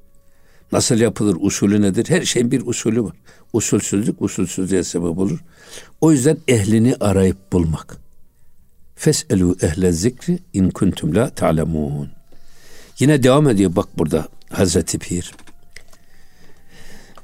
Nasıl 0.72 1.00
yapılır, 1.00 1.38
usulü 1.40 1.82
nedir? 1.82 2.06
Her 2.10 2.22
şeyin 2.22 2.52
bir 2.52 2.68
usulü 2.68 3.04
var. 3.04 3.16
Usulsüzlük 3.54 4.22
usulsüzlüğe 4.22 4.84
sebep 4.84 5.18
olur. 5.18 5.40
O 6.02 6.12
yüzden 6.12 6.38
ehlini 6.48 6.96
arayıp 7.00 7.52
bulmak. 7.52 7.98
Feselu 8.96 9.58
ehle 9.62 9.92
zikri 9.92 10.40
in 10.54 10.70
kuntum 10.70 11.16
la 11.16 11.30
ta'lemun. 11.30 12.10
Yine 13.00 13.24
devam 13.24 13.50
ediyor 13.50 13.76
bak 13.76 13.88
burada 13.98 14.28
Hazreti 14.50 15.00
Pir. 15.00 15.32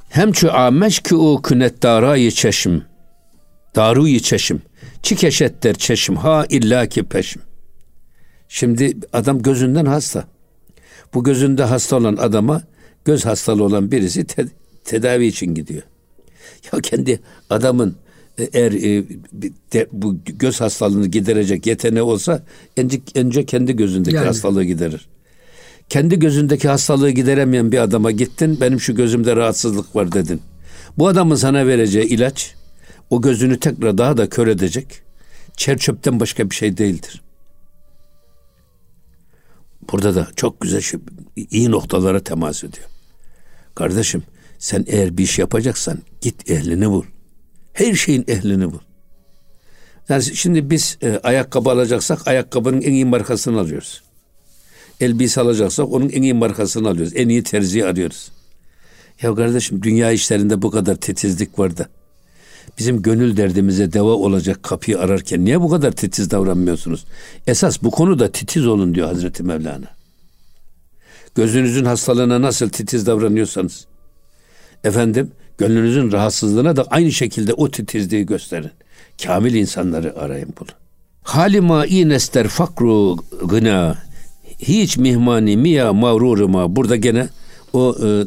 Hem 0.10 0.32
çu 0.32 0.54
ameş 0.54 1.00
ki 1.00 1.16
o 1.16 1.42
künet 1.42 1.84
darayı 1.84 2.32
çeşim. 2.32 2.84
Daruyi 3.76 4.22
çeşim. 4.24 4.62
Çikeşet 5.04 5.80
çeşim 5.80 6.16
ha 6.16 6.46
illa 6.50 6.86
ki 6.86 7.04
peşim. 7.04 7.42
Şimdi 8.50 8.98
adam 9.14 9.42
gözünden 9.42 9.86
hasta. 9.86 10.28
Bu 11.14 11.24
gözünde 11.24 11.64
hasta 11.64 11.96
olan 11.96 12.18
adama 12.18 12.62
göz 13.08 13.26
hastalığı 13.26 13.64
olan 13.64 13.92
birisi 13.92 14.26
te- 14.26 14.48
tedavi 14.84 15.26
için 15.26 15.54
gidiyor. 15.54 15.84
Ya 16.74 16.80
kendi 16.82 17.20
adamın 17.50 17.96
e, 18.38 18.44
eğer 18.54 18.72
e, 18.72 19.04
de, 19.74 19.88
bu 19.92 20.18
göz 20.26 20.62
hastalığını 20.62 21.08
giderecek 21.08 21.66
yeteneği 21.66 22.02
olsa 22.02 22.44
önce, 22.78 23.02
önce 23.16 23.46
kendi 23.46 23.76
gözündeki 23.76 24.16
yani. 24.16 24.26
hastalığı 24.26 24.64
giderir. 24.64 25.08
Kendi 25.90 26.20
gözündeki 26.20 26.68
hastalığı 26.68 27.10
gideremeyen 27.10 27.72
bir 27.72 27.78
adama 27.78 28.12
gittin 28.12 28.62
benim 28.62 28.80
şu 28.80 28.96
gözümde 28.96 29.36
rahatsızlık 29.36 29.96
var 29.96 30.12
dedin. 30.12 30.42
Bu 30.98 31.08
adamın 31.08 31.36
sana 31.36 31.68
vereceği 31.68 32.06
ilaç 32.06 32.56
o 33.10 33.22
gözünü 33.22 33.60
tekrar 33.60 33.98
daha 33.98 34.18
da 34.18 34.30
kör 34.30 34.48
edecek. 34.48 34.88
Çerçöpten 35.58 36.20
başka 36.20 36.50
bir 36.50 36.56
şey 36.56 36.78
değildir. 36.78 37.22
Burada 39.92 40.16
da 40.16 40.28
çok 40.36 40.62
güzel 40.62 40.82
şey, 40.82 41.00
iyi 41.52 41.72
noktalara 41.72 42.20
temas 42.20 42.64
ediyor. 42.64 42.97
Kardeşim 43.78 44.24
sen 44.60 44.86
eğer 44.88 45.18
bir 45.18 45.24
iş 45.24 45.40
yapacaksan 45.40 45.98
git 46.22 46.52
ehlini 46.52 46.90
bul. 46.90 47.04
Her 47.74 47.94
şeyin 47.94 48.26
ehlini 48.28 48.72
bul. 48.72 48.80
Yani 50.10 50.24
şimdi 50.24 50.70
biz 50.70 50.98
e, 51.02 51.20
ayakkabı 51.24 51.70
alacaksak 51.70 52.28
ayakkabının 52.28 52.82
en 52.82 52.94
iyi 52.94 53.06
markasını 53.06 53.60
alıyoruz. 53.60 54.04
Elbise 55.00 55.42
alacaksak 55.42 55.92
onun 55.92 56.10
en 56.10 56.22
iyi 56.22 56.34
markasını 56.34 56.90
alıyoruz. 56.90 57.14
En 57.16 57.30
iyi 57.30 57.44
terziyi 57.44 57.86
arıyoruz. 57.86 58.32
Ya 59.22 59.36
kardeşim 59.36 59.84
dünya 59.84 60.12
işlerinde 60.12 60.62
bu 60.62 60.72
kadar 60.72 60.96
titizlik 60.96 61.60
var 61.60 61.78
da 61.78 61.88
bizim 62.78 63.02
gönül 63.02 63.38
derdimize 63.38 63.94
deva 63.94 64.12
olacak 64.12 64.64
kapıyı 64.64 65.00
ararken 65.00 65.46
niye 65.46 65.62
bu 65.62 65.70
kadar 65.70 65.92
titiz 65.92 66.32
davranmıyorsunuz? 66.32 67.06
Esas 67.48 67.84
bu 67.84 67.92
konuda 67.92 68.32
titiz 68.32 68.68
olun 68.68 68.96
diyor 68.96 69.08
Hazreti 69.08 69.44
Mevlana. 69.44 69.97
Gözünüzün 71.38 71.86
hastalığına 71.86 72.42
nasıl 72.42 72.70
titiz 72.70 73.08
davranıyorsanız 73.08 73.86
efendim 74.84 75.32
gönlünüzün 75.58 76.12
rahatsızlığına 76.12 76.76
da 76.76 76.84
aynı 76.84 77.12
şekilde 77.12 77.54
o 77.54 77.72
titizliği 77.72 78.26
gösterin. 78.26 78.72
Kamil 79.24 79.54
insanları 79.54 80.20
arayın 80.20 80.54
bulun. 80.60 80.72
Halima 81.24 81.86
inester 81.86 82.48
fakru 82.48 83.16
gına 83.46 83.98
hiç 84.60 84.98
mihmani 84.98 85.58
miya 85.58 85.94
mavruruma 85.94 86.76
burada 86.76 86.96
gene 86.96 87.30
o 87.74 87.96
e, 88.04 88.24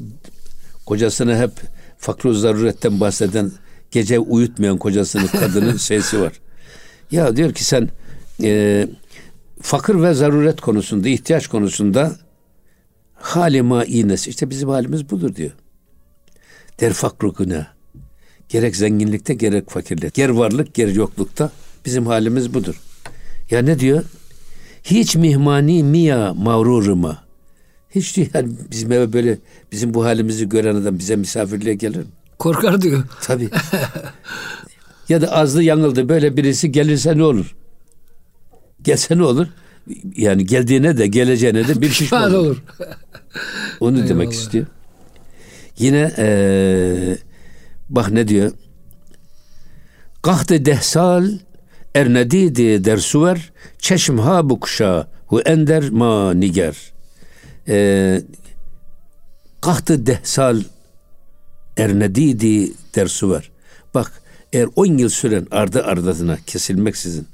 kocasına 0.86 1.38
hep 1.38 1.52
fakru 1.98 2.34
zaruretten 2.34 3.00
bahseden 3.00 3.52
gece 3.90 4.18
uyutmayan 4.18 4.78
kocasını 4.78 5.26
kadının 5.40 5.76
şeysi 5.76 6.20
var. 6.20 6.32
Ya 7.10 7.36
diyor 7.36 7.54
ki 7.54 7.64
sen 7.64 7.88
e, 8.42 8.86
fakir 9.62 10.02
ve 10.02 10.14
zaruret 10.14 10.60
konusunda, 10.60 11.08
ihtiyaç 11.08 11.46
konusunda 11.46 12.16
halima 13.20 13.84
iğnesi. 13.84 14.30
işte 14.30 14.50
bizim 14.50 14.68
halimiz 14.68 15.10
budur 15.10 15.34
diyor. 15.34 15.50
Der 16.80 16.92
fakru 16.92 17.34
güne. 17.34 17.66
Gerek 18.48 18.76
zenginlikte 18.76 19.34
gerek 19.34 19.70
fakirlikte. 19.70 20.08
Ger 20.22 20.28
varlık 20.28 20.74
ger 20.74 20.88
yoklukta 20.88 21.50
bizim 21.84 22.06
halimiz 22.06 22.54
budur. 22.54 22.80
Ya 23.50 23.62
ne 23.62 23.78
diyor? 23.78 24.04
Hiç 24.84 25.16
mihmani 25.16 25.84
miya 25.84 26.34
mavruruma. 26.34 27.24
Hiç 27.90 28.16
diyor 28.16 28.28
yani 28.34 28.52
bizim 28.70 28.92
eve 28.92 29.12
böyle 29.12 29.38
bizim 29.72 29.94
bu 29.94 30.04
halimizi 30.04 30.48
gören 30.48 30.74
adam 30.74 30.98
bize 30.98 31.16
misafirliğe 31.16 31.74
gelir 31.74 31.96
mi? 31.96 32.04
Korkar 32.38 32.82
diyor. 32.82 33.04
Tabii. 33.22 33.48
ya 35.08 35.22
da 35.22 35.32
azlı 35.32 35.62
yanıldı 35.62 36.08
böyle 36.08 36.36
birisi 36.36 36.72
gelirse 36.72 37.16
ne 37.16 37.22
olur? 37.22 37.56
Gelse 38.82 39.18
ne 39.18 39.22
olur? 39.24 39.46
Yani 40.16 40.46
geldiğine 40.46 40.98
de 40.98 41.06
geleceğine 41.06 41.68
de 41.68 41.80
bir 41.80 41.88
pişman 41.88 42.34
olur. 42.34 42.62
Onu 43.80 43.96
Eyvallah. 43.96 44.08
demek 44.10 44.32
istiyor. 44.32 44.66
Yine 45.78 46.12
ee, 46.18 47.16
bak 47.88 48.10
ne 48.10 48.28
diyor? 48.28 48.52
Kahtı 50.22 50.64
dehsal 50.64 51.28
ernedidi 51.94 52.84
dersuver 52.84 53.52
çeşm 53.78 54.18
ha 54.18 54.50
bu 54.50 54.60
kuşa 54.60 55.08
hu 55.26 55.40
ender 55.40 55.90
ma 55.90 56.34
niger. 56.34 56.76
Ee, 57.68 58.22
kahtı 59.60 60.06
dehsal 60.06 60.62
ernedidi 61.76 62.72
dersuver. 62.94 63.50
Bak 63.94 64.22
eğer 64.52 64.68
10 64.76 64.86
yıl 64.86 65.08
süren 65.08 65.46
ardı 65.50 65.84
ardına 65.84 66.38
kesilmeksizin 66.46 67.26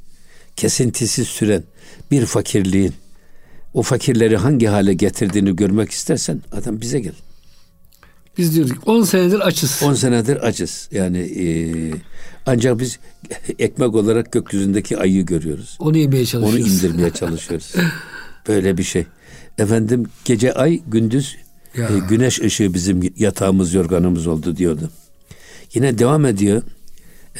kesintisiz 0.57 1.29
süren 1.29 1.62
bir 2.10 2.26
fakirliğin 2.26 2.94
o 3.75 3.82
fakirleri 3.82 4.36
hangi 4.36 4.66
hale 4.66 4.94
getirdiğini 4.94 5.56
görmek 5.56 5.90
istersen 5.90 6.42
adam 6.52 6.80
bize 6.80 7.00
gel. 7.00 7.12
Biz 8.38 8.54
diyorduk 8.54 8.88
10 8.88 9.02
senedir 9.02 9.40
açız. 9.40 9.80
10 9.84 9.94
senedir 9.94 10.36
açız. 10.36 10.88
Yani 10.92 11.18
e, 11.18 11.44
ancak 12.46 12.78
biz 12.78 12.98
ekmek 13.58 13.94
olarak 13.94 14.32
gökyüzündeki 14.32 14.98
ayı 14.98 15.26
görüyoruz. 15.26 15.76
Onu 15.80 15.96
yemeye 15.98 16.26
çalışıyoruz. 16.26 16.66
Onu 16.66 16.75
indirmeye 16.75 17.10
çalışıyoruz. 17.10 17.75
Böyle 18.48 18.78
bir 18.78 18.82
şey. 18.82 19.06
Efendim 19.58 20.06
gece 20.25 20.52
ay 20.52 20.80
gündüz 20.86 21.36
Ya. 21.76 21.88
e, 21.88 21.98
güneş 22.08 22.40
ışığı 22.40 22.75
bizim 22.75 23.12
yatağımız 23.16 23.75
yorganımız 23.75 24.26
oldu 24.26 24.56
diyordu. 24.56 24.90
Yine 25.75 25.98
devam 25.98 26.26
ediyor. 26.26 26.62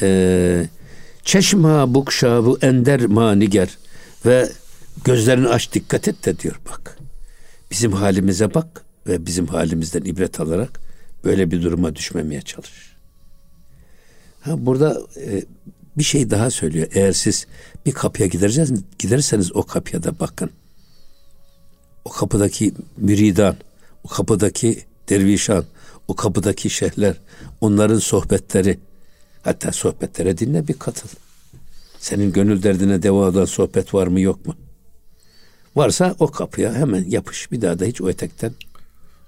E, 0.01 0.67
Çeşma 1.23 1.93
bukşa 1.93 2.45
bu 2.45 2.59
ender 2.61 3.05
maniger 3.05 3.77
ve 4.27 4.49
gözlerini 5.03 5.47
aç 5.47 5.73
dikkat 5.73 6.07
et 6.07 6.25
de 6.25 6.39
diyor 6.39 6.59
bak. 6.69 6.97
Bizim 7.71 7.91
halimize 7.91 8.53
bak 8.53 8.85
ve 9.07 9.25
bizim 9.25 9.47
halimizden 9.47 10.01
ibret 10.01 10.39
alarak 10.39 10.79
böyle 11.23 11.51
bir 11.51 11.61
duruma 11.61 11.95
düşmemeye 11.95 12.41
çalış. 12.41 12.95
Ha 14.41 14.65
burada 14.65 15.01
e, 15.17 15.43
bir 15.97 16.03
şey 16.03 16.29
daha 16.29 16.51
söylüyor. 16.51 16.87
Eğer 16.93 17.11
siz 17.11 17.47
bir 17.85 17.91
kapıya 17.91 18.27
gideceğiz, 18.27 18.71
giderseniz 18.99 19.55
o 19.55 19.63
kapıya 19.63 20.03
da 20.03 20.19
bakın. 20.19 20.49
O 22.05 22.09
kapıdaki 22.09 22.73
müridan, 22.97 23.55
o 24.03 24.07
kapıdaki 24.07 24.85
dervişan, 25.09 25.65
o 26.07 26.15
kapıdaki 26.15 26.69
şeyhler, 26.69 27.15
onların 27.61 27.99
sohbetleri, 27.99 28.79
hatta 29.41 29.71
sohbetlere 29.71 30.37
dinle 30.37 30.67
bir 30.67 30.73
katıl. 30.73 31.09
Senin 31.99 32.33
gönül 32.33 32.63
derdine 32.63 33.03
deva 33.03 33.29
olan 33.29 33.45
sohbet 33.45 33.93
var 33.93 34.07
mı 34.07 34.19
yok 34.19 34.45
mu? 34.45 34.55
Varsa 35.75 36.15
o 36.19 36.27
kapıya 36.27 36.73
hemen 36.73 37.05
yapış. 37.09 37.51
Bir 37.51 37.61
daha 37.61 37.79
da 37.79 37.85
hiç 37.85 38.01
o 38.01 38.09
etekten 38.09 38.51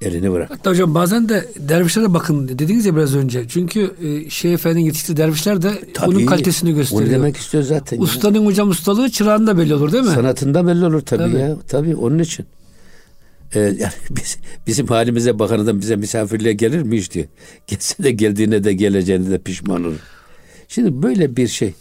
elini 0.02 0.32
bırak. 0.32 0.50
Hatta 0.52 0.70
hocam 0.70 0.96
bazen 0.96 1.30
de 1.30 1.48
dervişlere 1.60 2.14
bakın 2.14 2.48
dediniz 2.48 2.86
ya 2.86 2.96
biraz 2.96 3.16
önce. 3.16 3.46
Çünkü 3.48 3.94
e, 4.04 4.30
Şeyh 4.30 4.54
Efendi'nin 4.54 4.86
yetiştirdiği 4.86 5.18
dervişler 5.28 5.62
de 5.62 5.82
onun 6.08 6.26
kalitesini 6.26 6.76
gösteriyor. 6.76 7.08
Onu 7.08 7.14
demek 7.14 7.38
istiyor 7.38 7.64
zaten. 7.64 7.98
ya. 7.98 8.04
Ustanın 8.04 8.46
hocam 8.46 8.70
ustalığı 8.70 9.10
çırağında 9.10 9.58
belli 9.58 9.76
olur 9.76 9.92
değil 9.92 10.04
mi? 10.04 10.10
Sanatında 10.10 10.68
belli 10.68 10.86
olur 10.86 11.02
tabii, 11.02 11.32
Tabii. 11.32 11.42
ya. 11.42 11.58
Tabii 11.68 11.96
onun 11.96 12.20
için. 12.20 12.46
Ee, 13.56 13.60
yani 13.60 13.94
biz, 14.10 14.38
bizim 14.68 14.88
halimize 14.88 15.40
bakan 15.40 15.60
adam 15.60 15.82
bize 15.82 15.96
misafirliğe 15.96 16.54
gelir 16.54 16.82
mi 16.82 16.98
hiç 16.98 17.12
diyor. 17.12 17.26
Gelse 17.68 18.04
de 18.04 18.12
geldiğine 18.12 18.64
de 18.64 18.74
geleceğine 18.74 19.30
de 19.30 19.38
pişman 19.38 19.84
olur. 19.84 20.00
Şimdi 20.68 21.04
böyle 21.04 21.36
bir 21.36 21.48
şey. 21.48 21.74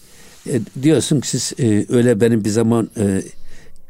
E, 0.48 0.82
diyorsun 0.82 1.20
ki 1.20 1.28
siz 1.28 1.52
e, 1.60 1.86
öyle 1.88 2.20
benim 2.20 2.44
bir 2.44 2.50
zaman 2.50 2.90
e, 2.96 3.22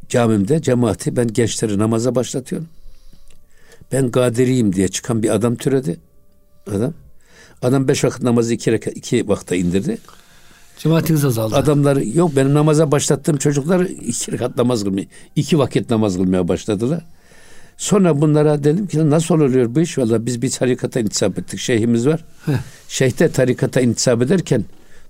camimde 0.09 0.62
cemaati 0.62 1.17
ben 1.17 1.29
gençleri 1.29 1.79
namaza 1.79 2.15
başlatıyorum. 2.15 2.69
Ben 3.93 4.11
Kadiriyim 4.11 4.73
diye 4.73 4.88
çıkan 4.88 5.23
bir 5.23 5.35
adam 5.35 5.57
türedi. 5.57 5.97
Adam. 6.71 6.95
Adam 7.62 7.88
beş 7.88 8.05
vakit 8.05 8.23
namazı 8.23 8.55
iki, 8.55 8.73
reka, 8.73 8.91
iki 8.91 9.29
vakta 9.29 9.57
indirdi. 9.57 9.99
Cemaatiniz 10.79 11.25
azaldı. 11.25 11.57
Adamları 11.57 12.09
yok 12.09 12.37
benim 12.37 12.55
namaza 12.55 12.90
başlattığım 12.90 13.37
çocuklar 13.37 13.81
iki 13.81 14.33
rekat 14.33 14.57
namaz 14.57 14.85
kılmaya, 14.85 15.07
iki 15.37 15.59
vakit 15.59 15.90
namaz 15.90 16.16
kılmaya 16.16 16.49
başladılar. 16.49 17.05
Sonra 17.77 18.21
bunlara 18.21 18.64
dedim 18.64 18.87
ki 18.87 19.11
nasıl 19.11 19.35
oluyor 19.35 19.75
bu 19.75 19.81
iş? 19.81 19.99
Valla 19.99 20.27
biz 20.27 20.42
bir 20.42 20.51
tarikata 20.51 21.01
intisap 21.01 21.38
ettik. 21.38 21.61
Şeyhimiz 21.61 22.07
var. 22.07 22.25
Şeyh 22.88 23.18
de 23.18 23.31
tarikata 23.31 23.81
intisap 23.81 24.23
ederken 24.23 24.64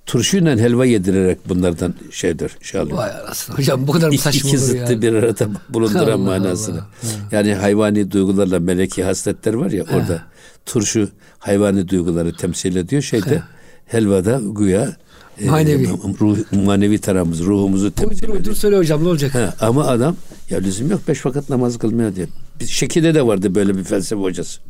turşuyla 0.08 0.56
helva 0.56 0.86
yedirerek 0.86 1.48
bunlardan 1.48 1.94
şeydir, 2.10 2.52
şey 2.62 2.80
alıyor. 2.80 2.96
Vay 2.98 3.10
anasını. 3.10 3.56
Hocam 3.56 3.86
bu 3.86 3.92
kadar 3.92 4.08
mı 4.08 4.18
saçma 4.18 4.48
iki 4.48 4.58
zıttı 4.58 4.92
yani? 4.92 5.02
bir 5.02 5.12
arada 5.12 5.48
bulunduran 5.68 6.20
manasını. 6.20 6.76
Allah. 6.76 6.86
Yani 7.32 7.54
hayvani 7.54 8.10
duygularla 8.10 8.60
meleki 8.60 9.04
hasletler 9.04 9.54
var 9.54 9.70
ya 9.70 9.84
orada 9.94 10.22
turşu 10.66 11.08
hayvani 11.38 11.88
duyguları 11.88 12.36
temsil 12.36 12.76
ediyor. 12.76 13.02
Şeyde 13.02 13.42
helvada 13.86 14.40
güya 14.44 14.96
e, 15.40 15.50
Manevi. 15.50 15.88
ruh, 16.20 16.38
manevi 16.52 16.98
tarafımız, 16.98 17.40
ruhumuzu 17.40 17.90
temsil 17.92 18.24
ediyor. 18.24 18.44
dur 18.44 18.54
söyle 18.54 18.76
hocam 18.76 19.04
ne 19.04 19.08
olacak? 19.08 19.34
Ha, 19.34 19.54
ama 19.60 19.86
adam 19.86 20.16
ya 20.50 20.58
lüzum 20.58 20.90
yok 20.90 21.00
beş 21.08 21.26
vakit 21.26 21.48
namaz 21.50 21.78
kılmıyor 21.78 22.14
diye. 22.14 22.26
Biz 22.60 22.68
Şeki'de 22.70 23.14
de 23.14 23.26
vardı 23.26 23.54
böyle 23.54 23.76
bir 23.76 23.84
felsefe 23.84 24.22
hocası. 24.22 24.60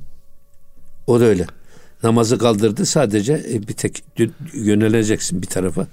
O 1.06 1.20
da 1.20 1.24
öyle. 1.24 1.46
Namazı 2.02 2.38
kaldırdı 2.38 2.86
sadece 2.86 3.44
e, 3.52 3.68
bir 3.68 3.72
tek 3.72 4.04
yöneleceksin 4.52 5.42
bir 5.42 5.46
tarafa. 5.46 5.86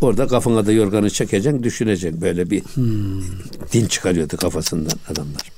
Orada 0.00 0.26
kafana 0.26 0.66
da 0.66 0.72
yorganı 0.72 1.10
çekeceksin, 1.10 1.62
düşüneceksin. 1.62 2.20
Böyle 2.20 2.50
bir 2.50 2.62
din 3.72 3.86
çıkarıyordu 3.86 4.36
kafasından 4.36 4.98
adamlar. 5.08 5.52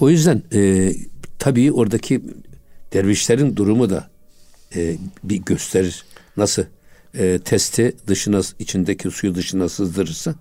O 0.00 0.10
yüzden 0.10 0.42
e, 0.52 0.92
tabii 1.38 1.72
oradaki 1.72 2.22
dervişlerin 2.92 3.56
durumu 3.56 3.90
da 3.90 4.10
e, 4.76 4.96
bir 5.24 5.36
gösterir. 5.36 6.04
Nasıl 6.36 6.64
e, 7.14 7.38
testi 7.44 7.96
dışına 8.06 8.40
içindeki 8.58 9.10
suyu 9.10 9.34
dışına 9.34 9.68
sızdırırsa 9.68 10.34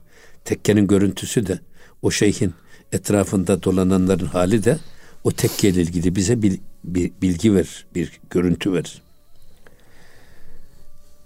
tekkenin 0.45 0.87
görüntüsü 0.87 1.47
de 1.47 1.59
o 2.01 2.11
şeyhin 2.11 2.53
etrafında 2.91 3.63
dolananların 3.63 4.25
hali 4.25 4.63
de 4.63 4.77
o 5.23 5.31
tekke 5.31 5.69
ile 5.69 5.81
ilgili 5.81 6.15
bize 6.15 6.41
bir, 6.41 6.59
bir 6.83 7.11
bilgi 7.21 7.55
ver, 7.55 7.85
bir 7.95 8.19
görüntü 8.29 8.73
ver. 8.73 9.01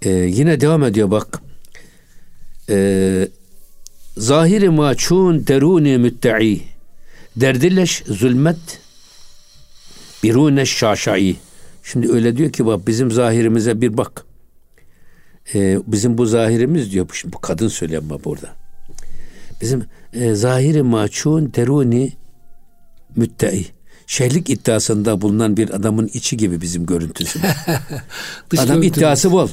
E, 0.02 0.10
yine 0.10 0.60
devam 0.60 0.82
ediyor 0.82 1.10
bak. 1.10 1.42
E, 2.68 3.28
Zahiri 4.16 4.70
maçun 4.70 5.46
deruni 5.46 5.98
mütte'i 5.98 6.60
Derdilleş 7.36 8.02
zulmet 8.06 8.80
birune 10.22 10.66
şaşai. 10.66 11.36
Şimdi 11.82 12.12
öyle 12.12 12.36
diyor 12.36 12.52
ki 12.52 12.66
bak 12.66 12.86
bizim 12.86 13.10
zahirimize 13.10 13.80
bir 13.80 13.96
bak. 13.96 14.24
Ee, 15.54 15.78
bizim 15.86 16.18
bu 16.18 16.26
zahirimiz 16.26 16.92
diyor. 16.92 17.08
Şimdi 17.12 17.34
bu 17.34 17.38
kadın 17.38 17.68
söylüyor 17.68 18.02
ama 18.02 18.24
burada. 18.24 18.48
Bizim 19.60 19.84
e, 20.12 20.34
zahiri 20.34 20.82
maçun 20.82 21.54
deruni 21.54 22.12
müttei. 23.16 23.66
Şeyhlik 24.12 24.50
iddiasında 24.50 25.20
bulunan 25.20 25.56
bir 25.56 25.70
adamın 25.70 26.10
içi 26.14 26.36
gibi 26.36 26.60
bizim 26.60 26.86
görüntüsü. 26.86 27.38
Dış 28.50 28.60
Adam 28.60 28.82
iddiası 28.82 29.32
bol. 29.32 29.48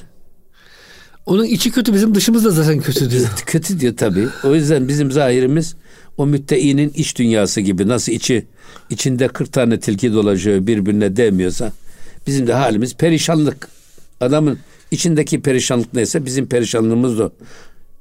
Onun 1.25 1.43
içi 1.43 1.71
kötü 1.71 1.93
bizim 1.93 2.15
dışımız 2.15 2.45
da 2.45 2.51
zaten 2.51 2.81
kötü 2.81 3.11
diyor. 3.11 3.27
Kötü 3.45 3.79
diyor 3.79 3.97
tabii. 3.97 4.27
O 4.43 4.55
yüzden 4.55 4.87
bizim 4.87 5.11
zahirimiz 5.11 5.75
o 6.17 6.25
mütteinin 6.25 6.91
iç 6.95 7.17
dünyası 7.17 7.61
gibi 7.61 7.87
nasıl 7.87 8.11
içi 8.11 8.45
içinde 8.89 9.27
40 9.27 9.53
tane 9.53 9.79
tilki 9.79 10.13
dolaşıyor 10.13 10.67
birbirine 10.67 11.15
değmiyorsa 11.15 11.71
bizim 12.27 12.47
de 12.47 12.53
halimiz 12.53 12.95
perişanlık. 12.95 13.67
Adamın 14.21 14.59
içindeki 14.91 15.41
perişanlık 15.41 15.93
neyse 15.93 16.25
bizim 16.25 16.47
perişanlığımız 16.47 17.19
da 17.19 17.23
o. 17.23 17.31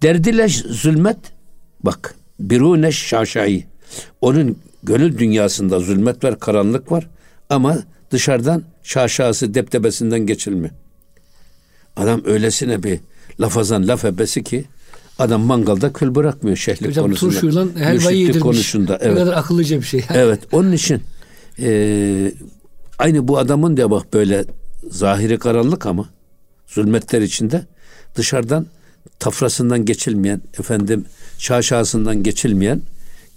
Derdileş 0.03 0.57
zulmet 0.57 1.19
bak 1.83 2.15
biruneş 2.41 2.99
şaşayı. 2.99 3.65
Onun 4.21 4.59
gönül 4.83 5.19
dünyasında 5.19 5.81
zulmet 5.81 6.25
var, 6.25 6.39
karanlık 6.41 6.93
var 6.93 7.07
ama 7.51 7.79
dışarıdan 8.11 8.63
şaşası 8.83 9.55
deptebesinden 9.55 10.21
geçilmiyor. 10.27 10.71
Adam 11.97 12.23
öylesine 12.25 12.83
bir 12.83 13.01
lafazan 13.41 13.89
laf 13.89 14.05
ebesi 14.05 14.45
ki 14.45 14.65
adam 15.19 15.41
mangalda 15.43 15.93
kül 15.93 16.15
bırakmıyor 16.15 16.57
şehlik 16.57 16.89
Hocam 16.89 17.05
konusunda. 17.05 17.33
turşuyla 17.33 17.67
helvayı 17.77 18.19
yedirmiş. 18.19 18.43
konusunda. 18.43 18.93
Ne 18.93 18.99
Evet. 19.03 19.19
kadar 19.19 19.33
akıllıca 19.33 19.77
bir 19.81 19.85
şey. 19.87 20.05
Evet 20.15 20.41
onun 20.53 20.73
için 20.73 21.03
e, 21.59 22.33
aynı 22.99 23.29
bu 23.29 23.39
adamın 23.39 23.77
da 23.77 23.91
bak 23.91 24.13
böyle 24.15 24.45
zahiri 24.91 25.39
karanlık 25.39 25.87
ama 25.87 26.09
zulmetler 26.67 27.23
içinde 27.23 27.67
dışarıdan 28.15 28.67
tafrasından 29.19 29.85
geçilmeyen 29.85 30.41
efendim 30.59 31.05
şaşasından 31.39 32.23
geçilmeyen 32.23 32.81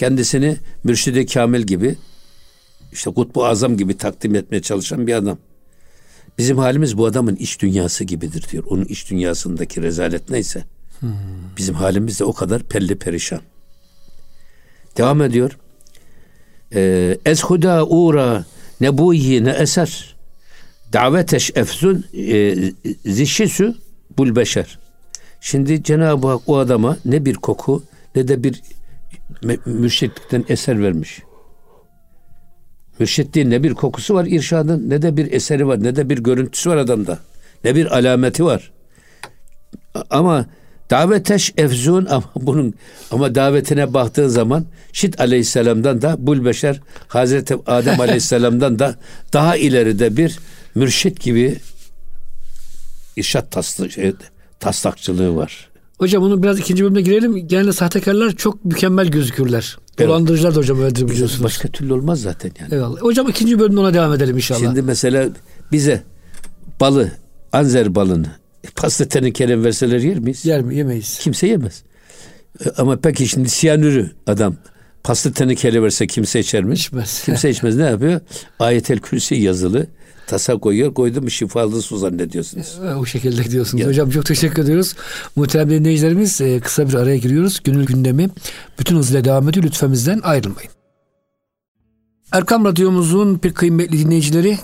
kendisini 0.02 0.58
mürşidi 0.84 1.26
kamil 1.26 1.62
gibi 1.62 1.96
işte 2.92 3.14
kutbu 3.14 3.46
azam 3.46 3.78
gibi 3.78 3.98
takdim 3.98 4.36
etmeye 4.36 4.62
çalışan 4.62 5.08
bir 5.08 5.14
adam. 5.14 5.38
Bizim 6.38 6.58
halimiz 6.58 6.98
bu 6.98 7.06
adamın 7.06 7.36
iç 7.36 7.62
dünyası 7.62 8.04
gibidir 8.04 8.48
diyor. 8.52 8.64
Onun 8.68 8.86
iç 8.86 9.10
dünyasındaki 9.10 9.82
rezalet 9.82 10.30
neyse. 10.30 10.64
Bizim 11.58 11.76
halimiz 11.76 12.20
de 12.20 12.24
o 12.24 12.34
kadar 12.34 12.64
pelli 12.64 12.96
perişan. 12.96 13.42
Devam 14.98 15.22
ediyor. 15.22 15.58
Ee, 16.74 17.18
Ez 17.26 17.44
huda 17.44 17.88
uğra 17.88 18.46
ne 18.82 18.98
buyi 18.98 19.44
ne 19.44 19.52
eser. 19.52 20.16
Daveteş 20.94 21.52
efzun 21.56 22.06
e, 22.18 22.56
zişisu 23.06 23.76
bul 24.18 24.36
beşer. 24.36 24.80
Şimdi 25.42 25.84
Cenab-ı 25.84 26.28
Hak 26.28 26.42
o 26.48 26.58
adama 26.58 26.98
ne 27.06 27.26
bir 27.26 27.36
koku 27.36 27.84
ne 28.16 28.28
de 28.28 28.44
bir 28.44 28.62
mürşitlikten 29.66 30.46
eser 30.50 30.84
vermiş. 30.84 31.22
Mürşitliğin 33.00 33.50
ne 33.50 33.64
bir 33.64 33.74
kokusu 33.74 34.14
var 34.14 34.26
irşadın 34.26 34.90
ne 34.90 35.02
de 35.02 35.18
bir 35.18 35.32
eseri 35.32 35.68
var 35.68 35.84
ne 35.84 35.96
de 35.96 36.10
bir 36.10 36.18
görüntüsü 36.18 36.70
var 36.70 36.78
adamda. 36.78 37.20
Ne 37.64 37.76
bir 37.76 37.98
alameti 37.98 38.46
var. 38.46 38.72
Ama 40.10 40.46
daveteş 40.90 41.54
efzun 41.58 42.06
ama 42.06 42.24
bunun 42.36 42.74
ama 43.12 43.36
davetine 43.36 43.94
baktığın 43.94 44.28
zaman 44.28 44.66
Şit 44.94 45.20
aleyhisselamdan 45.22 46.02
da 46.02 46.28
Bulbeşer 46.28 46.82
Hazreti 47.08 47.56
Adem 47.66 48.00
aleyhisselamdan 48.00 48.80
da 48.80 48.96
daha 49.34 49.58
ileride 49.58 50.18
bir 50.18 50.40
mürşit 50.76 51.20
gibi 51.20 51.58
irşat 53.16 53.52
taslı, 53.52 53.92
şey, 53.92 54.14
taslakçılığı 54.60 55.36
var. 55.36 55.71
Hocam 56.02 56.24
bunu 56.24 56.44
biraz 56.44 56.60
ikinci 56.60 56.84
bölümde 56.84 57.02
girelim. 57.02 57.48
Genelde 57.48 57.74
sahtekarlar 57.74 58.32
çok 58.32 58.66
mükemmel 58.66 59.08
gözükürler. 59.08 59.78
Evet. 59.98 60.10
Dolandırıcılar 60.10 60.56
da 60.56 60.60
hocam 60.60 60.82
öyledir 60.82 61.08
biliyorsunuz. 61.10 61.44
Başka 61.44 61.68
türlü 61.68 61.94
olmaz 61.94 62.22
zaten 62.22 62.52
yani. 62.60 62.74
Eyvallah. 62.74 63.02
Hocam 63.02 63.30
ikinci 63.30 63.60
bölümde 63.60 63.80
ona 63.80 63.94
devam 63.94 64.14
edelim 64.14 64.36
inşallah. 64.36 64.60
Şimdi 64.60 64.82
mesela 64.82 65.30
bize 65.72 66.04
balı, 66.80 67.12
anzer 67.52 67.96
balını, 67.96 68.28
pasta 68.76 69.06
tenekele 69.06 69.64
verseler 69.64 70.00
yer 70.00 70.20
miyiz? 70.20 70.46
Yer 70.46 70.62
mi? 70.62 70.76
Yemeyiz. 70.76 71.20
Kimse 71.20 71.48
yemez. 71.48 71.84
E, 72.66 72.70
ama 72.78 72.98
peki 72.98 73.28
şimdi 73.28 73.50
siyanürü 73.50 74.12
adam 74.28 74.56
pasta 75.04 75.32
tenekele 75.32 75.84
verse 75.84 76.08
kimse 76.08 76.40
içer 76.40 76.64
mi? 76.64 76.74
İçmez. 76.74 77.24
Kimse 77.26 77.50
içmez. 77.50 77.78
Ne 77.78 77.84
yapıyor? 77.84 78.20
Ayetel 78.60 79.00
Kürsi 79.00 79.36
yazılı 79.36 79.88
tasa 80.28 80.58
koyuyor. 80.58 80.94
Koydu 80.94 81.22
mu 81.22 81.30
şifalı 81.30 81.82
su 81.82 81.98
zannediyorsunuz. 81.98 82.80
E, 82.86 82.96
o 82.96 83.06
şekilde 83.06 83.44
gidiyorsunuz. 83.44 83.82
Ya. 83.82 83.88
Hocam 83.88 84.10
çok 84.10 84.26
teşekkür 84.26 84.64
ediyoruz. 84.64 84.96
Muhterem 85.36 85.70
dinleyicilerimiz 85.70 86.42
e, 86.42 86.60
kısa 86.60 86.88
bir 86.88 86.94
araya 86.94 87.18
giriyoruz. 87.18 87.60
Günül 87.64 87.86
gündemi 87.86 88.30
bütün 88.80 88.96
hızıyla 88.96 89.24
devam 89.24 89.50
ediyor. 89.50 89.66
Lütfemizden 89.66 90.20
ayrılmayın. 90.24 90.72
Erkam 92.32 92.66
Radyomuzun 92.66 93.44
bir 93.44 93.54
kıymetli 93.54 94.00
dinleyicileri 94.00 94.58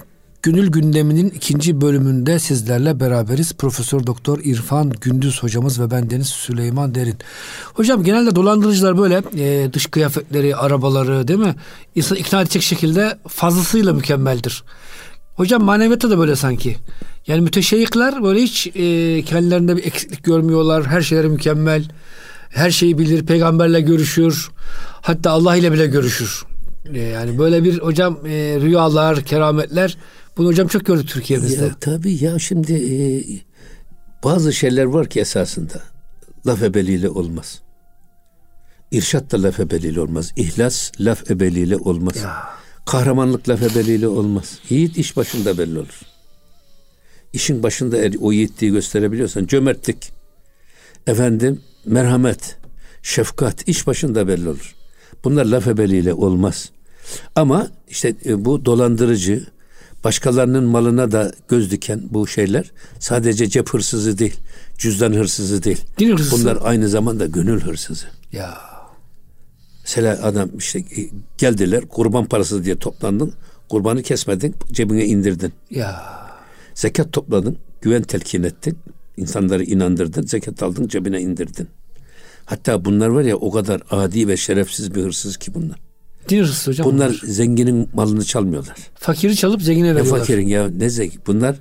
Gönül 0.48 0.68
gündeminin 0.68 1.30
ikinci 1.30 1.82
bölümünde 1.82 2.40
sizlerle 2.40 3.00
beraberiz. 3.00 3.54
Profesör 3.54 4.08
Doktor 4.08 4.40
İrfan 4.44 4.90
Gündüz 4.90 5.44
hocamız 5.44 5.82
ve 5.82 5.92
ben 5.92 6.10
Deniz 6.10 6.28
Süleyman 6.28 6.96
Derin. 6.96 7.18
Hocam 7.74 8.04
genelde 8.04 8.36
dolandırıcılar 8.36 8.98
böyle 8.98 9.24
e, 9.38 9.74
dış 9.74 9.86
kıyafetleri, 9.86 10.56
arabaları 10.56 11.28
değil 11.28 11.40
mi? 11.40 11.56
İnsan 11.96 12.18
ikna 12.18 12.42
edecek 12.42 12.62
şekilde 12.62 13.18
fazlasıyla 13.28 13.94
mükemmeldir. 13.94 14.64
Hocam 15.38 15.64
maneviyatta 15.64 16.10
da 16.10 16.18
böyle 16.20 16.36
sanki. 16.36 16.78
Yani 17.28 17.42
müteşeyyikler 17.42 18.24
böyle 18.24 18.42
hiç 18.42 18.68
e, 18.68 18.72
kendilerinde 19.22 19.78
bir 19.78 19.84
eksiklik 19.84 20.24
görmüyorlar. 20.24 20.86
Her 20.86 21.02
şeyleri 21.02 21.30
mükemmel. 21.30 21.84
Her 22.50 22.72
şeyi 22.72 22.98
bilir. 22.98 23.26
Peygamberle 23.26 23.82
görüşür. 23.82 24.50
Hatta 25.02 25.32
Allah 25.32 25.56
ile 25.56 25.72
bile 25.72 25.88
görüşür. 25.88 26.46
E, 26.94 27.00
yani 27.00 27.38
böyle 27.38 27.64
bir 27.64 27.80
hocam 27.80 28.18
e, 28.26 28.58
rüyalar, 28.62 29.22
kerametler 29.22 29.98
bunu 30.38 30.48
hocam 30.48 30.68
çok 30.68 30.86
gördük 30.86 31.10
Türkiye'mizde. 31.10 31.66
Ya, 31.66 31.76
tabii 31.80 32.24
ya 32.24 32.40
şimdi 32.40 32.74
e, 32.74 32.98
bazı 34.24 34.54
şeyler 34.54 34.86
var 34.86 35.10
ki 35.10 35.20
esasında 35.20 35.82
laf 36.48 36.64
ebeliyle 36.64 37.10
olmaz. 37.10 37.62
İrşat 38.92 39.32
da 39.32 39.44
laf 39.44 39.60
ebeliyle 39.60 40.02
olmaz. 40.02 40.34
İhlas 40.36 40.92
laf 41.00 41.32
ebeliyle 41.32 41.78
olmaz. 41.78 42.16
Ya. 42.16 42.57
Kahramanlık 42.88 43.50
laf 43.50 43.62
ebeliyle 43.62 44.08
olmaz. 44.08 44.60
Yiğit 44.70 44.98
iş 44.98 45.18
başında 45.18 45.58
belli 45.58 45.80
olur. 45.80 46.02
İşin 47.34 47.64
başında 47.64 47.98
eğer 47.98 48.14
o 48.22 48.32
yiğitliği 48.32 48.72
gösterebiliyorsan 48.72 49.46
cömertlik, 49.46 50.12
efendim 51.08 51.62
merhamet, 51.86 52.58
şefkat 53.04 53.68
iş 53.68 53.88
başında 53.88 54.28
belli 54.28 54.50
olur. 54.50 54.76
Bunlar 55.24 55.46
laf 55.46 55.68
ebeliyle 55.68 56.14
olmaz. 56.14 56.70
Ama 57.36 57.68
işte 57.90 58.16
e, 58.26 58.46
bu 58.46 58.66
dolandırıcı, 58.66 59.48
başkalarının 60.04 60.64
malına 60.64 61.12
da 61.12 61.32
göz 61.48 61.72
diken 61.72 62.02
bu 62.10 62.28
şeyler 62.28 62.72
sadece 63.00 63.50
cep 63.50 63.70
hırsızı 63.70 64.18
değil, 64.18 64.36
cüzdan 64.78 65.14
hırsızı 65.14 65.64
değil. 65.64 65.82
Din 66.00 66.12
hırsızı. 66.12 66.32
Bunlar 66.32 66.58
aynı 66.62 66.90
zamanda 66.90 67.26
gönül 67.26 67.62
hırsızı. 67.62 68.06
Ya. 68.32 68.67
Mesela 69.88 70.20
adam 70.24 70.50
işte 70.58 70.80
e, 70.80 71.10
geldiler 71.38 71.86
kurban 71.86 72.26
parası 72.26 72.64
diye 72.64 72.76
toplandın. 72.76 73.34
Kurbanı 73.70 74.04
kesmedin, 74.04 74.56
cebine 74.72 75.06
indirdin. 75.06 75.54
Ya. 75.70 76.04
Zekat 76.74 77.14
topladın, 77.14 77.58
güven 77.82 78.02
telkin 78.02 78.44
ettin. 78.44 78.78
insanları 79.18 79.64
inandırdın, 79.64 80.22
zekat 80.22 80.64
aldın, 80.64 80.88
cebine 80.88 81.22
indirdin. 81.22 81.68
Hatta 82.46 82.86
bunlar 82.86 83.08
var 83.08 83.24
ya 83.24 83.36
o 83.38 83.52
kadar 83.52 83.82
adi 83.92 84.28
ve 84.28 84.38
şerefsiz 84.38 84.96
bir 84.96 85.04
hırsız 85.04 85.38
ki 85.38 85.54
bunlar. 85.54 85.80
Din 86.30 86.40
hırsız 86.40 86.68
hocam. 86.68 86.88
Bunlar, 86.88 87.10
bunlar 87.10 87.34
zenginin 87.34 87.90
malını 87.94 88.26
çalmıyorlar. 88.26 88.78
Fakiri 88.96 89.36
çalıp 89.36 89.62
zengine 89.62 89.96
veriyorlar. 89.96 90.14
Ne 90.14 90.20
fakirin 90.20 90.48
ya 90.48 90.70
ne 90.70 90.90
zengin. 90.90 91.22
Bunlar 91.28 91.56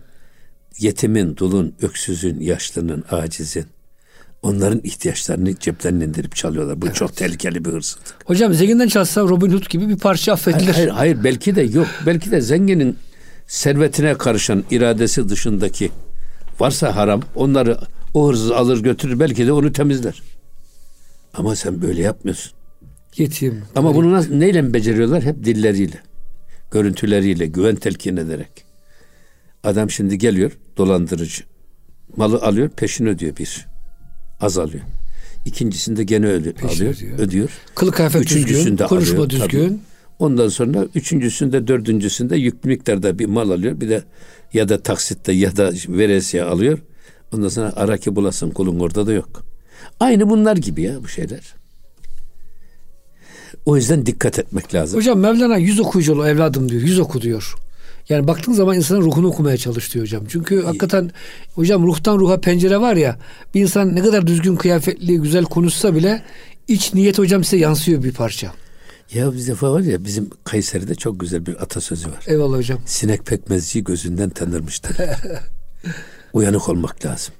yetimin, 0.78 1.36
dulun, 1.36 1.74
öksüzün, 1.82 2.40
yaşlının, 2.40 3.04
acizin, 3.10 3.66
onların 4.42 4.80
ihtiyaçlarını 4.84 5.56
ceplerine 5.56 6.04
indirip 6.04 6.36
çalıyorlar. 6.36 6.82
Bu 6.82 6.86
evet. 6.86 6.96
çok 6.96 7.16
tehlikeli 7.16 7.64
bir 7.64 7.70
hırsızlık. 7.70 8.16
Hocam 8.24 8.54
zenginden 8.54 8.88
çalsa 8.88 9.20
Robin 9.20 9.52
Hood 9.52 9.68
gibi 9.70 9.88
bir 9.88 9.98
parça 9.98 10.32
affedilir. 10.32 10.64
Hayır, 10.64 10.74
hayır, 10.74 10.90
hayır 10.90 11.24
belki 11.24 11.56
de 11.56 11.62
yok. 11.62 11.86
Belki 12.06 12.30
de 12.30 12.40
zenginin 12.40 12.98
servetine 13.46 14.14
karışan 14.14 14.64
iradesi 14.70 15.28
dışındaki 15.28 15.90
varsa 16.60 16.96
haram 16.96 17.22
onları 17.34 17.78
o 18.14 18.28
hırsız 18.28 18.50
alır 18.50 18.82
götürür 18.82 19.20
belki 19.20 19.46
de 19.46 19.52
onu 19.52 19.72
temizler. 19.72 20.22
Ama 21.34 21.56
sen 21.56 21.82
böyle 21.82 22.02
yapmıyorsun. 22.02 22.52
Yetim. 23.16 23.62
Ama 23.76 23.94
bunu 23.94 24.12
nasıl, 24.12 24.34
neyle 24.34 24.74
beceriyorlar? 24.74 25.22
Hep 25.22 25.44
dilleriyle, 25.44 26.00
görüntüleriyle, 26.70 27.46
güven 27.46 27.76
telkin 27.76 28.16
ederek. 28.16 28.64
Adam 29.64 29.90
şimdi 29.90 30.18
geliyor, 30.18 30.58
dolandırıcı. 30.76 31.44
Malı 32.16 32.36
alıyor, 32.36 32.68
peşini 32.68 33.08
ödüyor 33.08 33.36
bir 33.36 33.66
azalıyor. 34.40 34.84
İkincisinde 35.44 36.04
gene 36.04 36.26
öyle 36.26 36.52
Peşin 36.52 36.76
alıyor, 36.76 36.94
ödüyor. 36.94 37.18
ödüyor. 37.18 37.50
Kılık 37.74 37.94
kıyafet 37.94 38.22
Üçüncüsünde 38.22 38.70
düzgün, 38.70 38.86
konuşma 38.86 39.18
alıyor, 39.18 39.30
düzgün. 39.30 39.68
Tabii. 39.68 39.78
Ondan 40.18 40.48
sonra 40.48 40.86
üçüncüsünde, 40.94 41.66
dördüncüsünde 41.66 42.36
yüklü 42.36 42.68
miktarda 42.68 43.18
bir 43.18 43.26
mal 43.26 43.50
alıyor. 43.50 43.80
Bir 43.80 43.88
de 43.88 44.04
ya 44.52 44.68
da 44.68 44.82
taksitte 44.82 45.32
ya 45.32 45.56
da 45.56 45.72
veresiye 45.88 46.42
alıyor. 46.44 46.78
Ondan 47.32 47.48
sonra 47.48 47.72
ara 47.76 47.96
ki 47.96 48.16
bulasın 48.16 48.50
kulun 48.50 48.80
orada 48.80 49.06
da 49.06 49.12
yok. 49.12 49.42
Aynı 50.00 50.30
bunlar 50.30 50.56
gibi 50.56 50.82
ya 50.82 51.02
bu 51.02 51.08
şeyler. 51.08 51.54
O 53.66 53.76
yüzden 53.76 54.06
dikkat 54.06 54.38
etmek 54.38 54.74
lazım. 54.74 54.98
Hocam 54.98 55.18
Mevlana 55.18 55.56
yüz 55.56 55.80
okuyucu 55.80 56.26
evladım 56.26 56.68
diyor. 56.68 56.82
Yüz 56.82 56.98
oku 56.98 57.22
diyor. 57.22 57.54
Yani 58.08 58.26
baktığın 58.28 58.52
zaman 58.52 58.76
insanın 58.76 59.00
ruhunu 59.00 59.26
okumaya 59.26 59.56
çalış 59.56 59.94
diyor 59.94 60.04
hocam. 60.04 60.24
Çünkü 60.28 60.62
hakikaten 60.62 61.10
hocam 61.54 61.86
ruhtan 61.86 62.18
ruha 62.18 62.40
pencere 62.40 62.80
var 62.80 62.96
ya 62.96 63.18
bir 63.54 63.60
insan 63.60 63.96
ne 63.96 64.02
kadar 64.02 64.26
düzgün 64.26 64.56
kıyafetli 64.56 65.18
güzel 65.18 65.44
konuşsa 65.44 65.94
bile 65.94 66.22
iç 66.68 66.94
niyet 66.94 67.18
hocam 67.18 67.44
size 67.44 67.56
yansıyor 67.56 68.02
bir 68.02 68.12
parça. 68.12 68.52
Ya 69.14 69.32
bir 69.32 69.46
defa 69.46 69.72
var 69.72 69.80
ya 69.80 70.04
bizim 70.04 70.30
Kayseri'de 70.44 70.94
çok 70.94 71.20
güzel 71.20 71.46
bir 71.46 71.62
atasözü 71.62 72.08
var. 72.08 72.24
Eyvallah 72.26 72.56
hocam. 72.56 72.78
Sinek 72.86 73.26
pekmezciyi 73.26 73.84
gözünden 73.84 74.30
tanırmıştır. 74.30 74.96
Uyanık 76.32 76.68
olmak 76.68 77.06
lazım. 77.06 77.34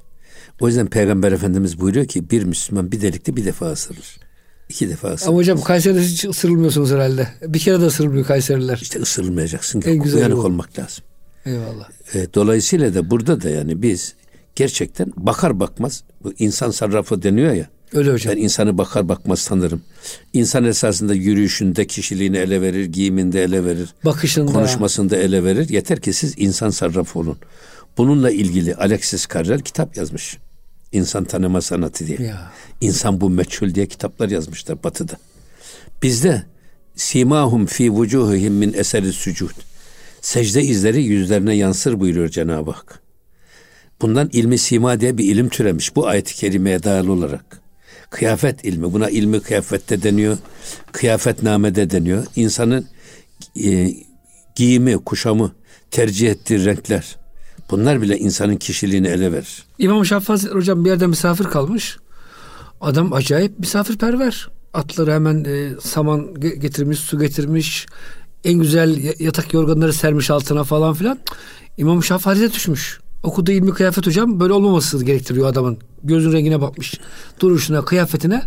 O 0.60 0.68
yüzden 0.68 0.86
Peygamber 0.86 1.32
Efendimiz 1.32 1.80
buyuruyor 1.80 2.06
ki 2.06 2.30
bir 2.30 2.44
Müslüman 2.44 2.92
bir 2.92 3.00
delikte 3.00 3.36
bir 3.36 3.44
defa 3.44 3.72
ısırır. 3.72 4.25
İki 4.68 4.88
defa 4.88 5.08
ısırır. 5.08 5.28
Ama 5.28 5.38
hocam 5.38 5.60
Kayseri'de 5.60 6.00
hiç 6.00 6.24
ısırılmıyorsunuz 6.24 6.90
herhalde. 6.90 7.28
Bir 7.42 7.58
kere 7.58 7.80
de 7.80 7.84
ısırılmıyor 7.84 8.26
Kayseriler. 8.26 8.78
İşte 8.82 9.00
ısırılmayacaksın. 9.00 9.82
En 9.86 9.96
güzel 9.96 10.18
uyanık 10.18 10.36
bu. 10.36 10.40
olmak 10.40 10.78
lazım. 10.78 11.04
Eyvallah. 11.46 11.88
E, 12.14 12.26
dolayısıyla 12.34 12.94
da 12.94 13.10
burada 13.10 13.42
da 13.42 13.50
yani 13.50 13.82
biz 13.82 14.14
gerçekten 14.56 15.12
bakar 15.16 15.60
bakmaz 15.60 16.04
bu 16.24 16.32
insan 16.38 16.70
sarrafı 16.70 17.22
deniyor 17.22 17.52
ya. 17.52 17.66
Öyle 17.92 18.12
hocam. 18.12 18.34
Ben 18.36 18.40
insanı 18.40 18.78
bakar 18.78 19.08
bakmaz 19.08 19.46
tanırım. 19.48 19.82
İnsan 20.32 20.64
esasında 20.64 21.14
yürüyüşünde 21.14 21.86
kişiliğini 21.86 22.36
ele 22.36 22.60
verir, 22.62 22.84
giyiminde 22.84 23.42
ele 23.44 23.64
verir. 23.64 23.94
Bakışında. 24.04 24.52
Konuşmasında 24.52 25.16
ele 25.16 25.44
verir. 25.44 25.68
Yeter 25.68 26.00
ki 26.00 26.12
siz 26.12 26.34
insan 26.36 26.70
sarrafı 26.70 27.18
olun. 27.18 27.38
Bununla 27.98 28.30
ilgili 28.30 28.74
Alexis 28.74 29.26
Carrel 29.34 29.60
kitap 29.60 29.96
yazmış. 29.96 30.38
İnsan 30.96 31.24
tanıma 31.24 31.60
sanatı 31.60 32.06
diye. 32.06 32.28
Ya. 32.28 32.52
İnsan 32.80 33.20
bu 33.20 33.30
meçhul 33.30 33.74
diye 33.74 33.86
kitaplar 33.86 34.28
yazmışlar 34.28 34.82
batıda. 34.84 35.16
Bizde 36.02 36.42
simahum 36.94 37.66
fi 37.66 37.90
vucuhihim 37.90 38.54
min 38.54 38.72
eseri 38.72 39.12
sucud. 39.12 39.50
Secde 40.20 40.62
izleri 40.62 41.02
yüzlerine 41.02 41.54
yansır 41.54 42.00
buyuruyor 42.00 42.28
Cenab-ı 42.28 42.70
Hak. 42.70 43.02
Bundan 44.02 44.30
ilmi 44.32 44.58
sima 44.58 45.00
diye 45.00 45.18
bir 45.18 45.24
ilim 45.24 45.48
türemiş 45.48 45.96
bu 45.96 46.06
ayet-i 46.06 46.34
kerimeye 46.34 46.82
dayalı 46.82 47.12
olarak. 47.12 47.60
Kıyafet 48.10 48.64
ilmi. 48.64 48.92
Buna 48.92 49.10
ilmi 49.10 49.40
kıyafette 49.40 50.02
deniyor. 50.02 50.38
Kıyafetnamede 50.92 51.90
deniyor. 51.90 52.26
İnsanın 52.36 52.86
e, 53.64 53.94
giyimi, 54.54 54.98
kuşamı, 55.04 55.52
tercih 55.90 56.30
ettiği 56.30 56.64
renkler. 56.64 57.16
Bunlar 57.70 58.02
bile 58.02 58.18
insanın 58.18 58.56
kişiliğini 58.56 59.06
ele 59.08 59.32
verir. 59.32 59.64
İmam 59.78 60.06
Şafii 60.06 60.26
Hazretleri 60.26 60.58
hocam 60.58 60.84
bir 60.84 60.90
yerde 60.90 61.06
misafir 61.06 61.44
kalmış. 61.44 61.96
Adam 62.80 63.12
acayip 63.12 63.58
misafirperver. 63.58 64.48
Atları 64.74 65.12
hemen 65.12 65.44
e, 65.44 65.70
saman 65.80 66.34
getirmiş, 66.40 66.98
su 66.98 67.18
getirmiş. 67.18 67.86
En 68.44 68.54
güzel 68.54 69.20
yatak 69.20 69.54
yorganları 69.54 69.92
sermiş 69.92 70.30
altına 70.30 70.64
falan 70.64 70.94
filan. 70.94 71.18
İmam 71.76 72.04
Şafii 72.04 72.52
düşmüş. 72.52 73.00
Okuduğu 73.22 73.52
ilmi 73.52 73.70
kıyafet 73.70 74.06
hocam 74.06 74.40
böyle 74.40 74.52
olmaması 74.52 75.04
gerektiriyor 75.04 75.46
adamın. 75.48 75.78
Gözün 76.02 76.32
rengine 76.32 76.60
bakmış. 76.60 76.94
Duruşuna, 77.40 77.84
kıyafetine. 77.84 78.42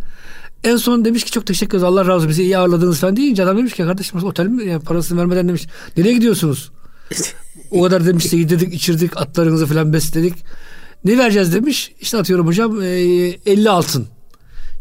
En 0.63 0.77
son 0.77 1.05
demiş 1.05 1.23
ki 1.23 1.31
çok 1.31 1.45
teşekkür 1.45 1.77
ederiz 1.77 1.83
Allah 1.83 2.01
razı 2.01 2.13
olsun 2.13 2.29
bizi 2.29 2.43
iyi 2.43 2.57
ağırladınız 2.57 2.99
falan 2.99 3.15
deyince 3.15 3.43
adam 3.43 3.57
demiş 3.57 3.73
ki 3.73 3.83
kardeşim 3.83 4.23
otel 4.23 4.45
mi 4.45 4.65
yani 4.65 4.83
parasını 4.83 5.19
vermeden 5.19 5.47
demiş. 5.47 5.67
Nereye 5.97 6.13
gidiyorsunuz? 6.13 6.71
o 7.71 7.81
kadar 7.81 8.05
demiş 8.05 8.33
yedirdik 8.33 8.73
içirdik 8.73 9.17
atlarınızı 9.17 9.65
falan 9.65 9.93
besledik. 9.93 10.33
Ne 11.05 11.17
vereceğiz 11.17 11.53
demiş. 11.53 11.91
İşte 12.01 12.17
atıyorum 12.17 12.47
hocam 12.47 12.81
e, 12.81 12.85
50 12.85 13.69
altın. 13.69 14.07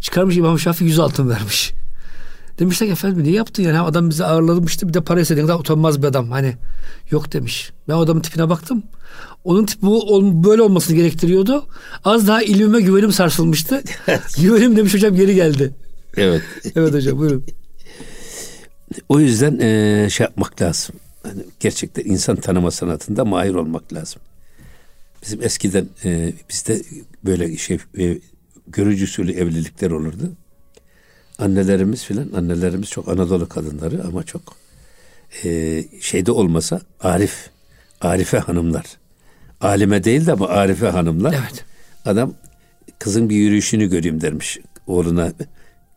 Çıkarmış 0.00 0.36
İmam 0.36 0.58
Şafii 0.58 0.84
100 0.84 0.98
altın 0.98 1.28
vermiş. 1.28 1.72
Demişler 2.58 2.88
ki 2.88 2.92
efendim 2.92 3.24
ne 3.24 3.30
yaptın 3.30 3.62
yani 3.62 3.80
adam 3.80 4.10
bizi 4.10 4.24
ağırlamıştı 4.24 4.88
bir 4.88 4.94
de 4.94 5.00
para 5.00 5.20
istediğin 5.20 5.46
kadar 5.46 5.58
utanmaz 5.58 6.02
bir 6.02 6.06
adam 6.06 6.30
hani 6.30 6.56
yok 7.10 7.32
demiş. 7.32 7.70
Ben 7.88 7.94
adamın 7.94 8.20
tipine 8.20 8.48
baktım. 8.48 8.82
Onun 9.44 9.66
tip 9.66 9.82
bu 9.82 10.20
böyle 10.44 10.62
olmasını 10.62 10.96
gerektiriyordu. 10.96 11.66
Az 12.04 12.28
daha 12.28 12.42
ilmime 12.42 12.80
güvenim 12.80 13.12
sarsılmıştı. 13.12 13.82
güvenim 14.40 14.76
demiş 14.76 14.94
hocam 14.94 15.14
geri 15.14 15.34
geldi. 15.34 15.74
Evet. 16.16 16.42
evet 16.76 16.94
hocam 16.94 17.18
buyurun. 17.18 17.44
O 19.08 19.20
yüzden 19.20 19.58
e, 19.58 20.10
şey 20.10 20.24
yapmak 20.24 20.62
lazım. 20.62 20.94
Yani 21.28 21.42
gerçekten 21.60 22.04
insan 22.04 22.36
tanıma 22.36 22.70
sanatında 22.70 23.24
mahir 23.24 23.54
olmak 23.54 23.92
lazım. 23.92 24.22
Bizim 25.22 25.42
eskiden 25.42 25.88
e, 26.04 26.32
bizde 26.50 26.82
böyle 27.24 27.56
şey 27.56 27.78
e, 27.98 28.18
görücü 28.66 29.04
usulü 29.04 29.32
evlilikler 29.32 29.90
olurdu. 29.90 30.32
Annelerimiz 31.38 32.04
filan 32.04 32.32
annelerimiz 32.36 32.90
çok 32.90 33.08
Anadolu 33.08 33.48
kadınları 33.48 34.04
ama 34.04 34.22
çok 34.24 34.56
e, 35.44 35.84
şeyde 36.00 36.32
olmasa 36.32 36.80
Arif 37.00 37.50
Arife 38.00 38.38
hanımlar. 38.38 38.84
Alime 39.60 40.04
değil 40.04 40.26
de 40.26 40.32
ama 40.32 40.48
Arife 40.48 40.86
hanımlar. 40.88 41.32
Evet. 41.32 41.64
Adam 42.04 42.34
kızın 42.98 43.30
bir 43.30 43.36
yürüyüşünü 43.36 43.86
göreyim 43.86 44.20
dermiş 44.20 44.58
oğluna. 44.86 45.32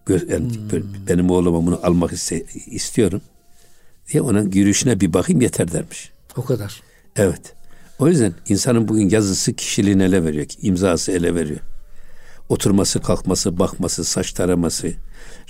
Yani 0.10 0.30
hmm. 0.30 1.08
Benim 1.08 1.30
oğluma 1.30 1.66
bunu 1.66 1.80
almak 1.84 2.12
iste, 2.12 2.44
istiyorum 2.66 3.22
diye 4.12 4.22
onun 4.22 4.52
yürüyüşüne 4.52 5.00
bir 5.00 5.14
bakayım 5.14 5.42
yeter 5.42 5.72
dermiş. 5.72 6.12
O 6.38 6.46
kadar. 6.46 6.82
Evet. 7.16 7.54
O 8.00 8.08
yüzden 8.08 8.34
insanın 8.48 8.88
bugün 8.88 9.10
yazısı 9.10 9.54
kişiliğini 9.54 10.04
ele 10.04 10.24
veriyor. 10.24 10.46
imzası 10.62 11.12
ele 11.12 11.36
veriyor. 11.36 11.60
Oturması, 12.50 13.00
kalkması, 13.00 13.60
bakması, 13.60 14.04
saç 14.04 14.34
taraması, 14.34 14.94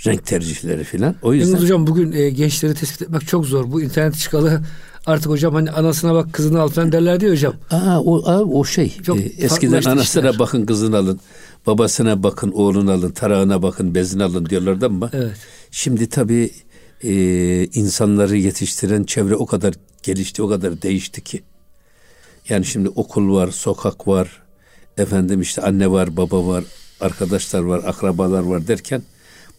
renk 0.06 0.26
tercihleri 0.26 0.84
filan. 0.84 1.16
O 1.22 1.34
yüzden... 1.34 1.48
Yalnız 1.48 1.64
hocam 1.64 1.88
bugün 1.88 2.12
e, 2.12 2.30
gençleri 2.30 2.74
tespit 2.74 3.02
etmek 3.02 3.28
çok 3.28 3.46
zor. 3.46 3.72
Bu 3.72 3.82
internet 3.82 4.18
çıkalı 4.18 4.62
artık 5.06 5.30
hocam 5.32 5.54
hani 5.54 5.72
anasına 5.72 6.14
bak 6.14 6.34
kızını 6.34 6.62
al 6.62 6.68
falan 6.70 6.92
derler 6.92 7.20
diyor 7.20 7.32
hocam. 7.32 7.54
Aa, 7.72 8.00
o, 8.00 8.30
aa, 8.30 8.42
o 8.42 8.66
şey. 8.66 8.98
Çok 9.04 9.20
e, 9.20 9.22
eskiden 9.22 9.82
anasına 9.82 10.30
işler. 10.30 10.40
bakın 10.40 10.66
kızını 10.66 10.98
alın. 10.98 11.20
Babasına 11.68 12.24
bakın 12.24 12.52
oğlunu 12.52 12.92
alın. 12.92 13.12
Tarağına 13.12 13.64
bakın 13.64 13.96
bezini 13.96 14.24
alın 14.24 14.46
diyorlardı 14.46 14.86
ama. 14.86 15.10
Evet. 15.14 15.38
Şimdi 15.72 16.10
tabii 16.10 16.52
e, 17.04 17.66
insanları 17.66 18.38
yetiştiren 18.38 19.04
çevre 19.04 19.36
o 19.36 19.46
kadar 19.46 19.74
gelişti, 20.04 20.44
o 20.44 20.50
kadar 20.50 20.82
değişti 20.82 21.22
ki. 21.22 21.44
Yani 22.50 22.66
şimdi 22.66 22.90
okul 22.90 23.36
var, 23.36 23.52
sokak 23.52 24.08
var, 24.08 24.42
efendim 24.98 25.42
işte 25.42 25.62
anne 25.62 25.92
var, 25.92 26.18
baba 26.18 26.48
var, 26.48 26.64
arkadaşlar 27.00 27.60
var, 27.60 27.82
akrabalar 27.86 28.44
var 28.44 28.68
derken 28.68 29.02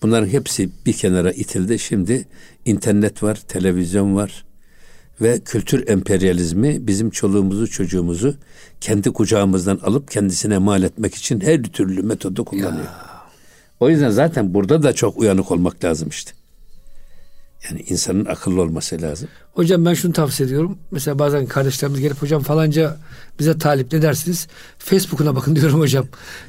bunların 0.02 0.26
hepsi 0.26 0.70
bir 0.86 0.92
kenara 0.92 1.32
itildi. 1.32 1.78
Şimdi 1.78 2.26
internet 2.64 3.22
var, 3.22 3.34
televizyon 3.48 4.16
var 4.16 4.44
ve 5.20 5.40
kültür 5.40 5.88
emperyalizmi 5.88 6.86
bizim 6.86 7.10
çoluğumuzu, 7.10 7.70
çocuğumuzu 7.70 8.34
kendi 8.80 9.12
kucağımızdan 9.12 9.76
alıp 9.82 10.10
kendisine 10.10 10.58
mal 10.58 10.82
etmek 10.82 11.14
için 11.14 11.40
her 11.40 11.62
türlü 11.62 12.02
metodu 12.02 12.44
kullanıyor. 12.44 12.84
Ya. 12.84 13.12
O 13.80 13.90
yüzden 13.90 14.10
zaten 14.10 14.54
burada 14.54 14.82
da 14.82 14.92
çok 14.92 15.18
uyanık 15.18 15.50
olmak 15.50 15.84
lazım 15.84 16.08
işte. 16.08 16.32
Yani 17.70 17.84
insanın 17.88 18.24
akıllı 18.24 18.62
olması 18.62 19.02
lazım. 19.02 19.28
Hocam 19.52 19.84
ben 19.84 19.94
şunu 19.94 20.12
tavsiye 20.12 20.46
ediyorum. 20.46 20.78
Mesela 20.90 21.18
bazen 21.18 21.46
kardeşlerimiz 21.46 22.00
gelip 22.00 22.22
hocam 22.22 22.42
falanca 22.42 22.96
bize 23.38 23.58
talip 23.58 23.92
ne 23.92 24.02
dersiniz? 24.02 24.46
Facebook'una 24.78 25.36
bakın 25.36 25.56
diyorum 25.56 25.80
hocam. 25.80 26.06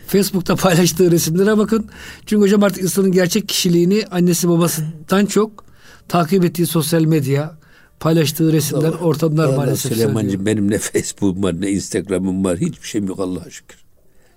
Facebook'ta 0.08 0.56
paylaştığı 0.56 1.12
resimlere 1.12 1.58
bakın. 1.58 1.88
Çünkü 2.26 2.42
hocam 2.42 2.64
artık 2.64 2.84
insanın 2.84 3.12
gerçek 3.12 3.50
kişiliğini 3.50 4.06
annesi 4.12 4.50
babasından 4.50 5.26
çok 5.26 5.66
takip 6.08 6.46
ettiği 6.46 6.66
sosyal 6.66 7.02
medya, 7.02 7.58
paylaştığı 8.00 8.54
resimler, 8.54 8.88
Allah, 8.90 8.98
ortamlar 8.98 9.46
Allah 9.46 9.56
maalesef. 9.58 9.94
Süleyman'cığım 9.94 10.46
benim 10.46 10.72
ne 10.72 10.78
Facebook'um 10.78 11.44
var 11.44 11.62
ne 11.62 11.70
Instagram'ım 11.70 12.44
var. 12.46 12.58
Hiçbir 12.58 12.88
şeyim 12.88 13.08
yok 13.08 13.20
Allah'a 13.20 13.50
şükür. 13.50 13.78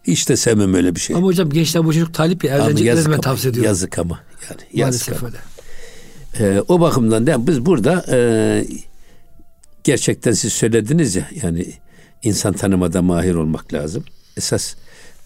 Hiç 0.04 0.28
de 0.28 0.36
sevmem 0.36 0.74
öyle 0.74 0.94
bir 0.94 1.00
şey. 1.00 1.16
Ama 1.16 1.26
hocam 1.26 1.50
gençler 1.50 1.84
bu 1.84 1.92
çocuk 1.92 2.14
talip 2.14 2.44
ya 2.44 2.56
evlenecekler 2.56 3.12
ben 3.12 3.20
tavsiye 3.20 3.50
ediyorum. 3.50 3.68
Yazık 3.68 3.98
ama 3.98 4.20
yani 4.50 4.60
yazık 4.72 5.08
Maalesef 5.08 5.18
ama. 5.18 5.28
öyle. 5.28 5.55
E, 6.40 6.62
o 6.68 6.80
bakımdan 6.80 7.26
da 7.26 7.46
biz 7.46 7.66
burada 7.66 8.04
e, 8.10 8.18
gerçekten 9.84 10.32
siz 10.32 10.52
söylediniz 10.52 11.16
ya 11.16 11.28
yani 11.42 11.66
insan 12.22 12.52
tanımada 12.52 13.02
mahir 13.02 13.34
olmak 13.34 13.74
lazım. 13.74 14.04
Esas 14.36 14.74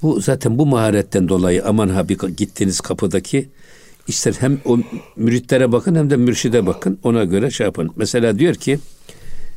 bu 0.03 0.21
zaten 0.21 0.59
bu 0.59 0.67
maharetten 0.67 1.29
dolayı 1.29 1.65
aman 1.67 1.89
ha 1.89 2.09
bir 2.09 2.19
gittiğiniz 2.19 2.81
kapıdaki 2.81 3.49
işte 4.09 4.33
hem 4.41 4.61
o 4.65 4.79
müritlere 5.17 5.73
bakın 5.73 5.95
hem 5.95 6.11
de 6.11 6.17
mürşide 6.17 6.67
bakın 6.67 6.99
ona 7.03 7.25
göre 7.25 7.51
şey 7.51 7.67
yapın. 7.67 7.91
Mesela 7.97 8.39
diyor 8.39 8.55
ki 8.55 8.79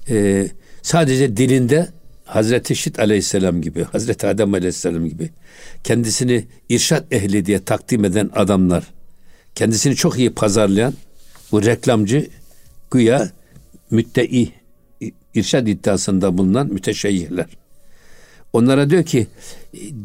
e, 0.09 0.47
sadece 0.81 1.37
dilinde 1.37 1.87
Hazreti 2.25 2.75
Şit 2.75 2.99
aleyhisselam 2.99 3.61
gibi, 3.61 3.83
Hazreti 3.83 4.27
Adem 4.27 4.53
aleyhisselam 4.53 5.09
gibi 5.09 5.29
kendisini 5.83 6.45
irşat 6.69 7.13
ehli 7.13 7.45
diye 7.45 7.63
takdim 7.63 8.05
eden 8.05 8.29
adamlar, 8.35 8.83
kendisini 9.55 9.95
çok 9.95 10.19
iyi 10.19 10.33
pazarlayan 10.33 10.93
bu 11.53 11.65
reklamcı 11.65 12.27
güya 12.91 13.29
müttei 13.91 14.51
irşad 15.33 15.67
iddiasında 15.67 16.37
bulunan 16.37 16.67
müteşeyyihler. 16.67 17.45
Onlara 18.53 18.89
diyor 18.89 19.03
ki 19.03 19.27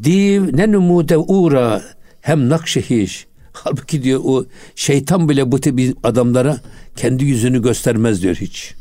div 0.04 0.56
ne 0.56 0.72
numude 0.72 1.16
uğra 1.16 1.82
hem 2.20 2.48
nakşehiş. 2.48 3.26
Halbuki 3.52 4.02
diyor 4.02 4.20
o 4.24 4.44
şeytan 4.74 5.28
bile 5.28 5.52
bu 5.52 5.60
tip 5.60 5.96
adamlara 6.02 6.60
kendi 6.96 7.24
yüzünü 7.24 7.62
göstermez 7.62 8.22
diyor 8.22 8.34
hiç. 8.34 8.74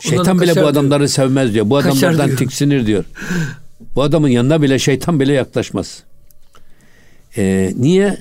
Şeytan 0.00 0.40
bile 0.40 0.56
bu 0.56 0.66
adamları 0.66 1.00
diyor. 1.00 1.08
sevmez 1.08 1.54
diyor. 1.54 1.70
Bu 1.70 1.76
adamlardan 1.76 2.26
diyor. 2.26 2.38
tiksinir 2.38 2.86
diyor. 2.86 3.04
Bu 3.94 4.02
adamın 4.02 4.28
yanına 4.28 4.62
bile 4.62 4.78
şeytan 4.78 5.20
bile 5.20 5.32
yaklaşmaz. 5.32 6.02
Ee, 7.36 7.72
niye? 7.76 8.18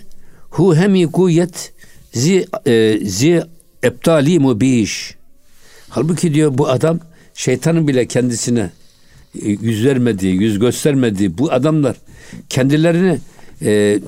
Hu 0.49 0.75
hemi 0.75 1.11
kuyet 1.11 1.72
zi, 2.13 2.45
e, 2.65 2.99
zi 3.03 3.43
eptali 3.83 4.39
mubiş. 4.39 5.15
Halbuki 5.89 6.33
diyor 6.33 6.57
bu 6.57 6.69
adam 6.69 6.99
şeytanın 7.33 7.87
bile 7.87 8.07
kendisine 8.07 8.69
e, 9.41 9.49
yüz 9.49 9.85
vermediği, 9.85 10.35
yüz 10.35 10.59
göstermediği 10.59 11.37
bu 11.37 11.51
adamlar 11.51 11.95
kendilerini 12.49 13.19
e, 13.61 13.99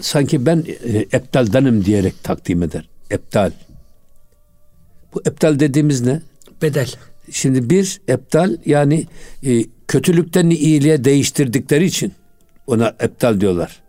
sanki 0.00 0.46
ben 0.46 0.64
e, 0.84 0.98
eptaldanım 0.98 1.84
diyerek 1.84 2.24
takdim 2.24 2.62
eder. 2.62 2.88
Eptal. 3.10 3.50
Bu 5.14 5.22
eptal 5.26 5.60
dediğimiz 5.60 6.00
ne? 6.00 6.22
Bedel. 6.62 6.92
Şimdi 7.30 7.70
bir 7.70 8.00
eptal 8.08 8.56
yani 8.66 9.06
e, 9.46 9.64
kötülükten 9.88 10.50
iyiliğe 10.50 11.04
değiştirdikleri 11.04 11.84
için 11.84 12.12
ona 12.66 12.96
eptal 13.00 13.40
diyorlar. 13.40 13.85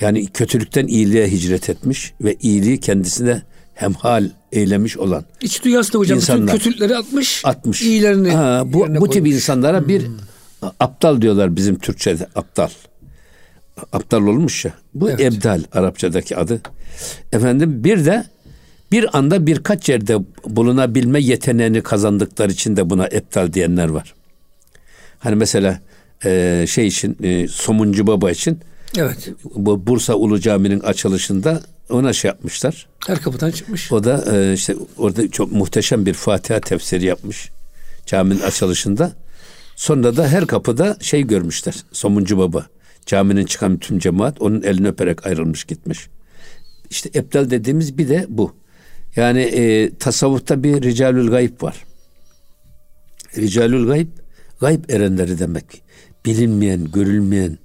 Yani 0.00 0.26
kötülükten 0.26 0.86
iyiliğe 0.86 1.30
hicret 1.30 1.70
etmiş 1.70 2.14
ve 2.20 2.36
iyiliği 2.40 2.80
kendisine 2.80 3.42
hemhal 3.74 4.24
eylemiş 4.52 4.96
olan. 4.96 5.24
İç 5.40 5.64
dünyasında 5.64 5.98
hocam 5.98 6.18
insanlar, 6.18 6.46
bütün 6.46 6.58
kötülükleri 6.58 6.96
atmış. 6.96 7.42
Atmış. 7.44 7.82
İyilerini 7.82 8.30
ha, 8.30 8.62
bu, 8.66 8.86
bu 9.00 9.10
tip 9.10 9.26
insanlara 9.26 9.80
hmm. 9.80 9.88
bir 9.88 10.06
aptal 10.80 11.20
diyorlar 11.20 11.56
bizim 11.56 11.78
Türkçe'de 11.78 12.26
aptal. 12.34 12.68
Aptal 13.92 14.22
olmuş 14.22 14.64
ya. 14.64 14.72
Bu 14.94 15.10
evet. 15.10 15.20
ebdal 15.20 15.62
Arapçadaki 15.72 16.36
adı. 16.36 16.60
Efendim 17.32 17.84
bir 17.84 18.04
de 18.04 18.24
bir 18.92 19.18
anda 19.18 19.46
birkaç 19.46 19.88
yerde 19.88 20.18
bulunabilme 20.46 21.20
yeteneğini 21.20 21.80
kazandıkları 21.80 22.52
için 22.52 22.76
de 22.76 22.90
buna 22.90 23.06
eptal 23.06 23.52
diyenler 23.52 23.88
var. 23.88 24.14
Hani 25.18 25.34
mesela 25.34 25.80
e, 26.24 26.64
şey 26.68 26.86
için 26.86 27.16
e, 27.22 27.48
Somuncu 27.48 28.06
Baba 28.06 28.30
için 28.30 28.58
Evet. 28.96 29.28
Bu 29.54 29.86
Bursa 29.86 30.14
Ulu 30.14 30.40
Cami'nin 30.40 30.80
açılışında 30.80 31.62
ona 31.90 32.12
şey 32.12 32.28
yapmışlar. 32.28 32.88
Her 33.06 33.22
kapıdan 33.22 33.50
çıkmış. 33.50 33.92
O 33.92 34.04
da 34.04 34.36
e, 34.36 34.52
işte 34.52 34.76
orada 34.98 35.30
çok 35.30 35.52
muhteşem 35.52 36.06
bir 36.06 36.14
Fatiha 36.14 36.60
tefsiri 36.60 37.04
yapmış 37.04 37.50
caminin 38.06 38.40
açılışında. 38.40 39.12
Sonra 39.76 40.16
da 40.16 40.28
her 40.28 40.46
kapıda 40.46 40.96
şey 41.00 41.22
görmüşler. 41.22 41.74
Somuncu 41.92 42.38
Baba. 42.38 42.66
Caminin 43.06 43.46
çıkan 43.46 43.78
tüm 43.78 43.98
cemaat 43.98 44.40
onun 44.40 44.62
elini 44.62 44.88
öperek 44.88 45.26
ayrılmış 45.26 45.64
gitmiş. 45.64 46.08
İşte 46.90 47.10
ebdal 47.14 47.50
dediğimiz 47.50 47.98
bir 47.98 48.08
de 48.08 48.26
bu. 48.28 48.56
Yani 49.16 49.40
e, 49.40 49.94
tasavvufta 49.98 50.62
bir 50.62 50.82
ricalül 50.82 51.30
gayb 51.30 51.62
var. 51.62 51.84
Ricalül 53.36 53.86
gayb, 53.86 54.08
gayb 54.60 54.90
erenleri 54.90 55.38
demek. 55.38 55.82
Bilinmeyen, 56.24 56.84
görülmeyen 56.92 57.58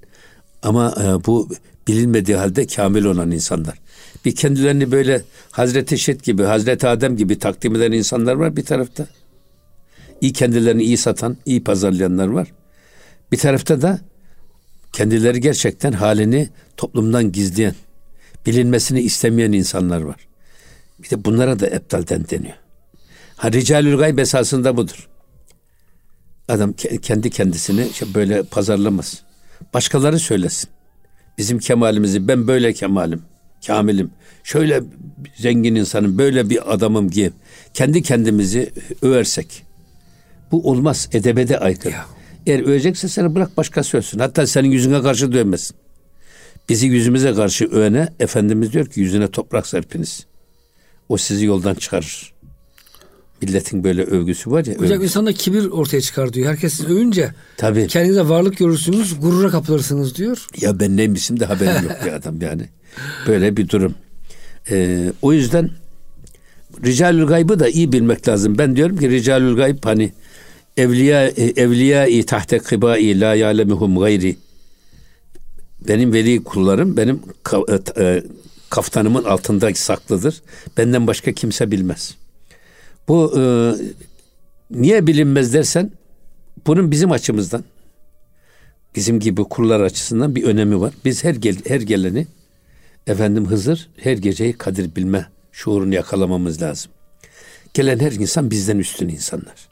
ama 0.64 0.94
e, 1.00 1.24
bu 1.24 1.48
bilinmediği 1.88 2.36
halde 2.36 2.66
kamil 2.66 3.04
olan 3.04 3.30
insanlar. 3.30 3.78
Bir 4.24 4.34
kendilerini 4.34 4.92
böyle 4.92 5.22
Hazreti 5.50 5.98
Şit 5.98 6.24
gibi, 6.24 6.42
Hazreti 6.42 6.88
Adem 6.88 7.16
gibi 7.16 7.38
takdim 7.38 7.76
eden 7.76 7.92
insanlar 7.92 8.34
var 8.34 8.56
bir 8.56 8.64
tarafta. 8.64 9.06
İyi 10.20 10.32
kendilerini 10.32 10.82
iyi 10.82 10.96
satan, 10.96 11.36
iyi 11.46 11.64
pazarlayanlar 11.64 12.26
var. 12.26 12.52
Bir 13.32 13.38
tarafta 13.38 13.82
da 13.82 14.00
kendileri 14.92 15.40
gerçekten 15.40 15.92
halini 15.92 16.48
toplumdan 16.76 17.32
gizleyen, 17.32 17.74
bilinmesini 18.46 19.00
istemeyen 19.00 19.52
insanlar 19.52 20.00
var. 20.00 20.28
Bir 20.98 21.10
de 21.10 21.24
bunlara 21.24 21.60
da 21.60 21.66
eptalden 21.66 22.24
deniyor. 22.30 22.56
Ha 23.36 23.52
ricalül 23.52 23.96
gayb 23.96 24.18
esasında 24.18 24.76
budur. 24.76 25.08
Adam 26.48 26.72
kendi 27.02 27.30
kendisini 27.30 27.88
böyle 28.14 28.42
pazarlamaz. 28.42 29.22
Başkaları 29.74 30.18
söylesin. 30.18 30.70
Bizim 31.38 31.58
kemalimizi 31.58 32.28
ben 32.28 32.46
böyle 32.46 32.72
kemalim, 32.72 33.22
kamilim. 33.66 34.10
Şöyle 34.44 34.82
zengin 35.36 35.74
insanım, 35.74 36.18
böyle 36.18 36.50
bir 36.50 36.74
adamım 36.74 37.12
diye 37.12 37.30
kendi 37.74 38.02
kendimizi 38.02 38.72
översek 39.02 39.62
bu 40.50 40.70
olmaz. 40.70 41.08
Edebede 41.12 41.58
aykırı. 41.58 41.92
Ya. 41.92 42.06
Eğer 42.46 42.60
övecekse 42.60 43.08
seni 43.08 43.34
bırak 43.34 43.56
başka 43.56 43.82
söylesin. 43.82 44.18
Hatta 44.18 44.46
senin 44.46 44.70
yüzüne 44.70 45.02
karşı 45.02 45.32
dövmesin. 45.32 45.76
Bizi 46.68 46.86
yüzümüze 46.86 47.34
karşı 47.34 47.64
övene 47.64 48.08
Efendimiz 48.20 48.72
diyor 48.72 48.86
ki 48.86 49.00
yüzüne 49.00 49.28
toprak 49.28 49.66
serpiniz. 49.66 50.26
O 51.08 51.16
sizi 51.16 51.46
yoldan 51.46 51.74
çıkarır. 51.74 52.33
Milletin 53.42 53.84
böyle 53.84 54.02
övgüsü 54.02 54.50
var 54.50 54.64
ya. 54.64 54.74
Hocam 54.74 54.84
övgüsü. 54.84 55.04
insanda 55.04 55.32
kibir 55.32 55.64
ortaya 55.64 56.00
çıkar 56.00 56.32
diyor. 56.32 56.48
Herkes 56.48 56.74
sizi 56.74 56.88
övünce 56.88 57.30
Tabii. 57.56 57.86
kendinize 57.86 58.28
varlık 58.28 58.56
görürsünüz, 58.56 59.20
gurura 59.20 59.50
kapılırsınız 59.50 60.16
diyor. 60.16 60.46
Ya 60.60 60.80
ben 60.80 60.96
neymişim 60.96 61.40
de 61.40 61.44
haberim 61.44 61.84
yok 61.84 61.96
bir 62.04 62.12
adam 62.12 62.40
yani. 62.40 62.62
Böyle 63.26 63.56
bir 63.56 63.68
durum. 63.68 63.94
Ee, 64.70 65.12
o 65.22 65.32
yüzden 65.32 65.70
Ricalül 66.84 67.26
gaybı 67.26 67.58
da 67.58 67.68
iyi 67.68 67.92
bilmek 67.92 68.28
lazım. 68.28 68.58
Ben 68.58 68.76
diyorum 68.76 68.96
ki 68.96 69.10
Ricalül 69.10 69.56
gayb 69.56 69.78
hani 69.84 70.12
evliya 70.76 71.28
evliyai 71.56 72.22
tahte 72.22 72.58
kıbai 72.58 73.20
la 73.20 73.34
ya'lemuhum 73.34 73.98
gayri 73.98 74.36
benim 75.88 76.12
veli 76.12 76.44
kullarım 76.44 76.96
benim 76.96 77.20
e, 77.68 78.02
e, 78.02 78.22
kaftanımın 78.70 79.24
altında 79.24 79.74
saklıdır. 79.74 80.42
Benden 80.76 81.06
başka 81.06 81.32
kimse 81.32 81.70
bilmez. 81.70 82.14
Bu 83.08 83.38
e, 83.38 83.42
niye 84.70 85.06
bilinmez 85.06 85.54
dersen 85.54 85.90
bunun 86.66 86.90
bizim 86.90 87.10
açımızdan 87.12 87.64
bizim 88.96 89.20
gibi 89.20 89.44
kullar 89.44 89.80
açısından 89.80 90.34
bir 90.34 90.44
önemi 90.44 90.80
var. 90.80 90.94
Biz 91.04 91.24
her 91.24 91.34
gel, 91.34 91.56
her 91.66 91.80
geleni 91.80 92.26
efendim 93.06 93.46
Hızır 93.46 93.88
her 93.96 94.16
geceyi 94.16 94.52
kadir 94.52 94.96
bilme 94.96 95.26
şuurunu 95.52 95.94
yakalamamız 95.94 96.62
lazım. 96.62 96.92
Gelen 97.74 97.98
her 97.98 98.12
insan 98.12 98.50
bizden 98.50 98.78
üstün 98.78 99.08
insanlar. 99.08 99.68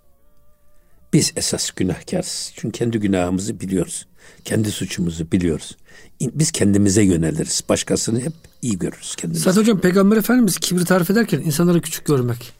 Biz 1.13 1.33
esas 1.37 1.71
günahkarız. 1.71 2.53
Çünkü 2.57 2.79
kendi 2.79 2.99
günahımızı 2.99 3.61
biliyoruz. 3.61 4.07
Kendi 4.45 4.71
suçumuzu 4.71 5.33
biliyoruz. 5.33 5.77
Biz 6.21 6.51
kendimize 6.51 7.03
yöneliriz. 7.03 7.65
Başkasını 7.69 8.21
hep 8.21 8.33
iyi 8.63 8.79
görürüz 8.79 9.17
kendimizi. 9.17 9.45
Zaten 9.45 9.61
hocam 9.61 9.81
Peygamber 9.81 10.17
Efendimiz 10.17 10.59
kibri 10.59 10.85
tarif 10.85 11.11
ederken 11.11 11.39
insanları 11.39 11.81
küçük 11.81 12.07
görmek. 12.07 12.53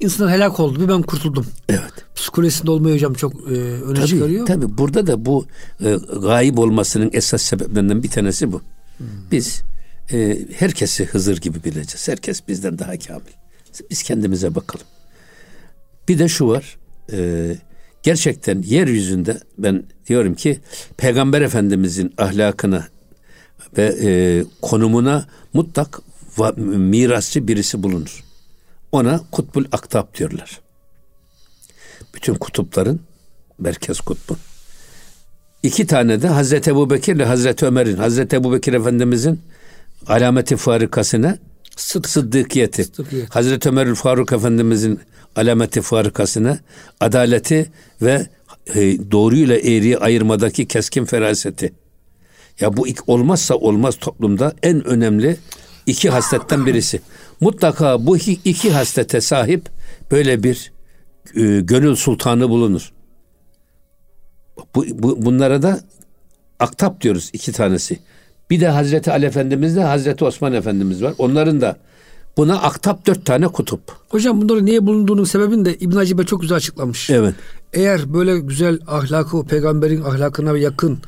İnsanlar 0.00 0.34
helak 0.34 0.60
oldu. 0.60 0.80
Bir 0.80 0.88
ben 0.88 1.02
kurtuldum. 1.02 1.46
Evet. 1.68 1.92
Psikolojisinde 2.14 2.70
olmayı 2.70 2.94
hocam 2.94 3.14
çok 3.14 3.34
e, 3.34 3.54
öne 3.54 3.94
tabii, 3.94 4.06
çıkarıyor. 4.06 4.46
Tabii 4.46 4.78
burada 4.78 5.06
da 5.06 5.24
bu 5.24 5.46
e, 5.84 5.96
gayip 6.22 6.58
olmasının 6.58 7.10
esas 7.12 7.42
sebeplerinden 7.42 8.02
bir 8.02 8.10
tanesi 8.10 8.52
bu. 8.52 8.60
Hmm. 8.98 9.06
Biz 9.32 9.62
e, 10.12 10.38
herkesi 10.56 11.04
Hızır 11.04 11.36
gibi 11.36 11.64
bileceğiz. 11.64 12.08
Herkes 12.08 12.48
bizden 12.48 12.78
daha 12.78 12.98
kamil. 12.98 13.32
Biz 13.90 14.02
kendimize 14.02 14.54
bakalım. 14.54 14.86
Bir 16.08 16.18
de 16.18 16.28
şu 16.28 16.48
var. 16.48 16.78
E, 17.12 17.52
gerçekten 18.02 18.62
yeryüzünde 18.62 19.40
ben 19.58 19.84
diyorum 20.06 20.34
ki 20.34 20.60
Peygamber 20.96 21.42
Efendimizin 21.42 22.14
ahlakına 22.18 22.88
ve 23.78 23.96
e, 24.02 24.44
konumuna 24.62 25.26
mutlak 25.52 26.00
mirasçı 26.56 27.48
birisi 27.48 27.82
bulunur. 27.82 28.27
Ona 28.92 29.20
kutbul 29.32 29.64
aktab 29.72 30.14
diyorlar. 30.14 30.60
Bütün 32.14 32.34
kutupların 32.34 33.00
merkez 33.58 34.00
kutbu. 34.00 34.36
İki 35.62 35.86
tane 35.86 36.22
de 36.22 36.28
Hazreti 36.28 36.70
Ebu 36.70 36.90
Bekir 36.90 37.16
ile 37.16 37.24
Hazreti 37.24 37.66
Ömer'in, 37.66 37.96
Hazreti 37.96 38.36
Ebu 38.36 38.52
Bekir 38.52 38.72
Efendimizin 38.72 39.40
alameti 40.06 40.56
farikasına 40.56 41.38
Sıdk. 41.76 42.08
sıddıkiyeti. 42.08 42.84
Sıddıkiyet. 42.84 43.34
Hazreti 43.34 43.68
Ömer 43.68 43.94
Faruk 43.94 44.32
Efendimizin 44.32 45.00
alameti 45.36 45.82
farikasına 45.82 46.58
adaleti 47.00 47.72
ve 48.02 48.26
e, 48.74 48.80
doğruyla 49.10 49.56
eğriyi 49.56 49.98
ayırmadaki 49.98 50.66
keskin 50.66 51.04
feraseti. 51.04 51.72
Ya 52.60 52.76
bu 52.76 52.88
ilk 52.88 53.08
olmazsa 53.08 53.54
olmaz 53.54 53.96
toplumda 54.00 54.52
en 54.62 54.84
önemli 54.84 55.36
iki 55.86 56.10
hasletten 56.10 56.66
birisi. 56.66 57.00
Mutlaka 57.40 58.06
bu 58.06 58.16
iki 58.44 58.70
haslete 58.70 59.20
sahip 59.20 59.68
böyle 60.10 60.42
bir 60.42 60.72
e, 61.34 61.60
gönül 61.60 61.96
sultanı 61.96 62.48
bulunur. 62.48 62.92
Bu, 64.74 64.84
bu, 64.90 65.26
bunlara 65.26 65.62
da 65.62 65.80
aktap 66.60 67.00
diyoruz 67.00 67.30
iki 67.32 67.52
tanesi. 67.52 67.98
Bir 68.50 68.60
de 68.60 68.68
Hazreti 68.68 69.12
Ali 69.12 69.26
Efendimiz 69.26 69.76
de 69.76 69.82
Hazreti 69.82 70.24
Osman 70.24 70.52
Efendimiz 70.52 71.02
var. 71.02 71.14
Onların 71.18 71.60
da 71.60 71.76
buna 72.36 72.62
aktap 72.62 73.06
dört 73.06 73.26
tane 73.26 73.48
kutup. 73.48 73.80
Hocam 74.08 74.42
bunları 74.42 74.66
niye 74.66 74.86
bulunduğunun 74.86 75.24
sebebini 75.24 75.64
de 75.64 75.74
İbn 75.74 75.96
Hacibe 75.96 76.24
çok 76.24 76.40
güzel 76.40 76.56
açıklamış. 76.56 77.10
Evet. 77.10 77.34
Eğer 77.72 78.14
böyle 78.14 78.38
güzel 78.38 78.78
ahlakı, 78.86 79.44
peygamberin 79.44 80.02
ahlakına 80.02 80.58
yakın 80.58 80.98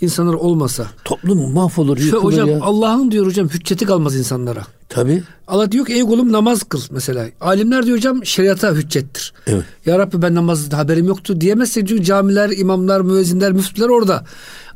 insanlar 0.00 0.34
olmasa. 0.34 0.86
Toplum 1.04 1.52
mahvolur, 1.52 1.98
yıkılır 1.98 2.22
hocam, 2.22 2.48
ya. 2.48 2.58
Allah'ın 2.62 3.10
diyor 3.10 3.26
hocam 3.26 3.48
hücceti 3.48 3.84
kalmaz 3.86 4.16
insanlara. 4.16 4.62
Tabi. 4.88 5.22
Allah 5.48 5.72
diyor 5.72 5.86
ki 5.86 5.92
ey 5.92 6.02
kulum 6.02 6.32
namaz 6.32 6.62
kıl 6.62 6.80
mesela. 6.90 7.26
Alimler 7.40 7.86
diyor 7.86 7.96
hocam 7.96 8.26
şeriata 8.26 8.72
hüccettir. 8.72 9.32
Evet. 9.46 9.64
Ya 9.86 9.98
Rabbi 9.98 10.22
ben 10.22 10.34
namazda 10.34 10.78
haberim 10.78 11.06
yoktu 11.06 11.40
diyemezse 11.40 11.86
çünkü 11.86 12.04
camiler, 12.04 12.50
imamlar, 12.50 13.00
müezzinler, 13.00 13.52
müftüler 13.52 13.88
orada. 13.88 14.24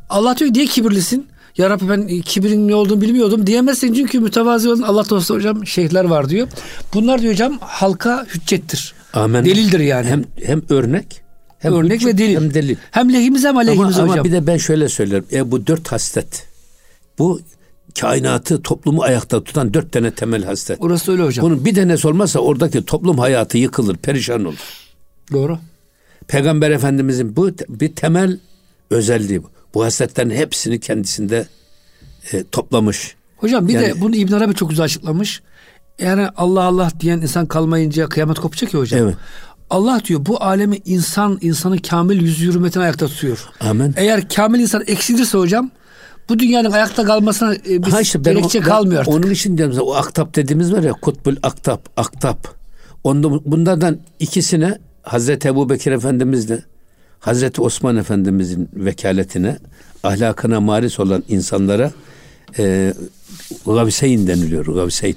Allah 0.09 0.37
diyor 0.37 0.53
diye 0.53 0.65
kibirlisin. 0.65 1.27
Ya 1.57 1.69
Rabbi 1.69 1.89
ben 1.89 2.21
kibirin 2.21 2.67
ne 2.67 2.75
olduğunu 2.75 3.01
bilmiyordum 3.01 3.47
diyemezsin 3.47 3.93
çünkü 3.93 4.19
mütevazi 4.19 4.69
olan 4.69 4.81
Allah 4.81 5.09
dostu 5.09 5.35
hocam 5.35 5.67
şeyhler 5.67 6.05
var 6.05 6.29
diyor. 6.29 6.47
Bunlar 6.93 7.21
diyor 7.21 7.33
hocam 7.33 7.57
halka 7.61 8.25
hüccettir. 8.33 8.93
Amen. 9.13 9.45
Delildir 9.45 9.79
yani. 9.79 10.07
Hem 10.07 10.23
hem 10.43 10.61
örnek 10.69 11.21
hem 11.59 11.73
örnek 11.73 12.05
ve 12.05 12.17
delil. 12.17 12.35
Hem 12.35 12.53
delil. 12.53 12.75
Hem 12.91 13.13
lehimiz 13.13 13.43
hem 13.43 13.57
aleyhimiz 13.57 13.97
ama, 13.97 14.07
hocam. 14.07 14.19
Ama 14.19 14.23
bir 14.23 14.31
de 14.31 14.47
ben 14.47 14.57
şöyle 14.57 14.89
söylerim. 14.89 15.25
E 15.31 15.51
bu 15.51 15.67
dört 15.67 15.91
haslet. 15.91 16.47
Bu 17.19 17.41
kainatı, 17.99 18.61
toplumu 18.61 19.03
ayakta 19.03 19.43
tutan 19.43 19.73
dört 19.73 19.91
tane 19.91 20.11
temel 20.11 20.43
haslet. 20.43 20.81
Orası 20.81 21.11
öyle 21.11 21.23
hocam. 21.23 21.45
Bunun 21.45 21.65
bir 21.65 21.75
tanesi 21.75 22.07
olmazsa 22.07 22.39
oradaki 22.39 22.85
toplum 22.85 23.17
hayatı 23.17 23.57
yıkılır, 23.57 23.97
perişan 23.97 24.45
olur. 24.45 24.57
Doğru. 25.31 25.59
Peygamber 26.27 26.71
Efendimizin 26.71 27.35
bu 27.35 27.51
bir 27.69 27.95
temel 27.95 28.39
özelliği 28.89 29.43
bu. 29.43 29.49
Bu 29.73 29.83
hasletlerin 29.83 30.29
hepsini 30.29 30.79
kendisinde 30.79 31.47
e, 32.31 32.43
toplamış. 32.43 33.15
Hocam 33.37 33.67
bir 33.67 33.73
yani, 33.73 33.85
de 33.85 34.01
bunu 34.01 34.15
İbn 34.15 34.33
Arabi 34.33 34.55
çok 34.55 34.69
güzel 34.69 34.85
açıklamış. 34.85 35.41
Yani 35.99 36.27
Allah 36.37 36.63
Allah 36.63 36.91
diyen 36.99 37.17
insan 37.17 37.45
kalmayınca 37.45 38.09
kıyamet 38.09 38.39
kopacak 38.39 38.73
ya 38.73 38.79
hocam. 38.79 38.99
Evet. 38.99 39.15
Allah 39.69 40.01
diyor 40.05 40.25
bu 40.25 40.43
alemi 40.43 40.77
insan 40.85 41.37
insanı 41.41 41.81
kamil 41.81 42.21
yüz 42.21 42.39
hürmetine 42.39 42.83
ayakta 42.83 43.07
tutuyor. 43.07 43.49
Amin. 43.59 43.93
Eğer 43.97 44.29
kamil 44.29 44.59
insan 44.59 44.83
eksilirse 44.87 45.37
hocam 45.37 45.71
bu 46.29 46.39
dünyanın 46.39 46.71
ayakta 46.71 47.05
kalmasına 47.05 47.55
e, 47.55 47.83
bir 47.83 47.91
ha 47.91 48.01
işte 48.01 48.19
gerekçe 48.19 48.59
o, 48.59 48.63
kalmıyor 48.63 48.99
artık. 49.01 49.13
Onun 49.13 49.31
için 49.31 49.57
diyorum 49.57 49.77
o 49.81 49.93
aktap 49.93 50.35
dediğimiz 50.35 50.73
var 50.73 50.83
ya 50.83 50.91
kutbul 50.91 51.35
aktap, 51.43 51.89
aktap. 51.97 52.47
Onda, 53.03 53.31
bunlardan 53.31 53.99
ikisine 54.19 54.77
Hazreti 55.03 55.47
Ebu 55.47 55.69
Bekir 55.69 55.91
Efendimizle 55.91 56.63
Hazreti 57.19 57.61
Osman 57.61 57.97
Efendimizin 57.97 58.69
vekaletine, 58.73 59.57
ahlakına 60.03 60.61
maris 60.61 60.99
olan 60.99 61.23
insanlara 61.29 61.91
e, 62.57 62.93
Gavseyn 63.65 64.27
deniliyor. 64.27 64.65
Gavseyn. 64.65 65.15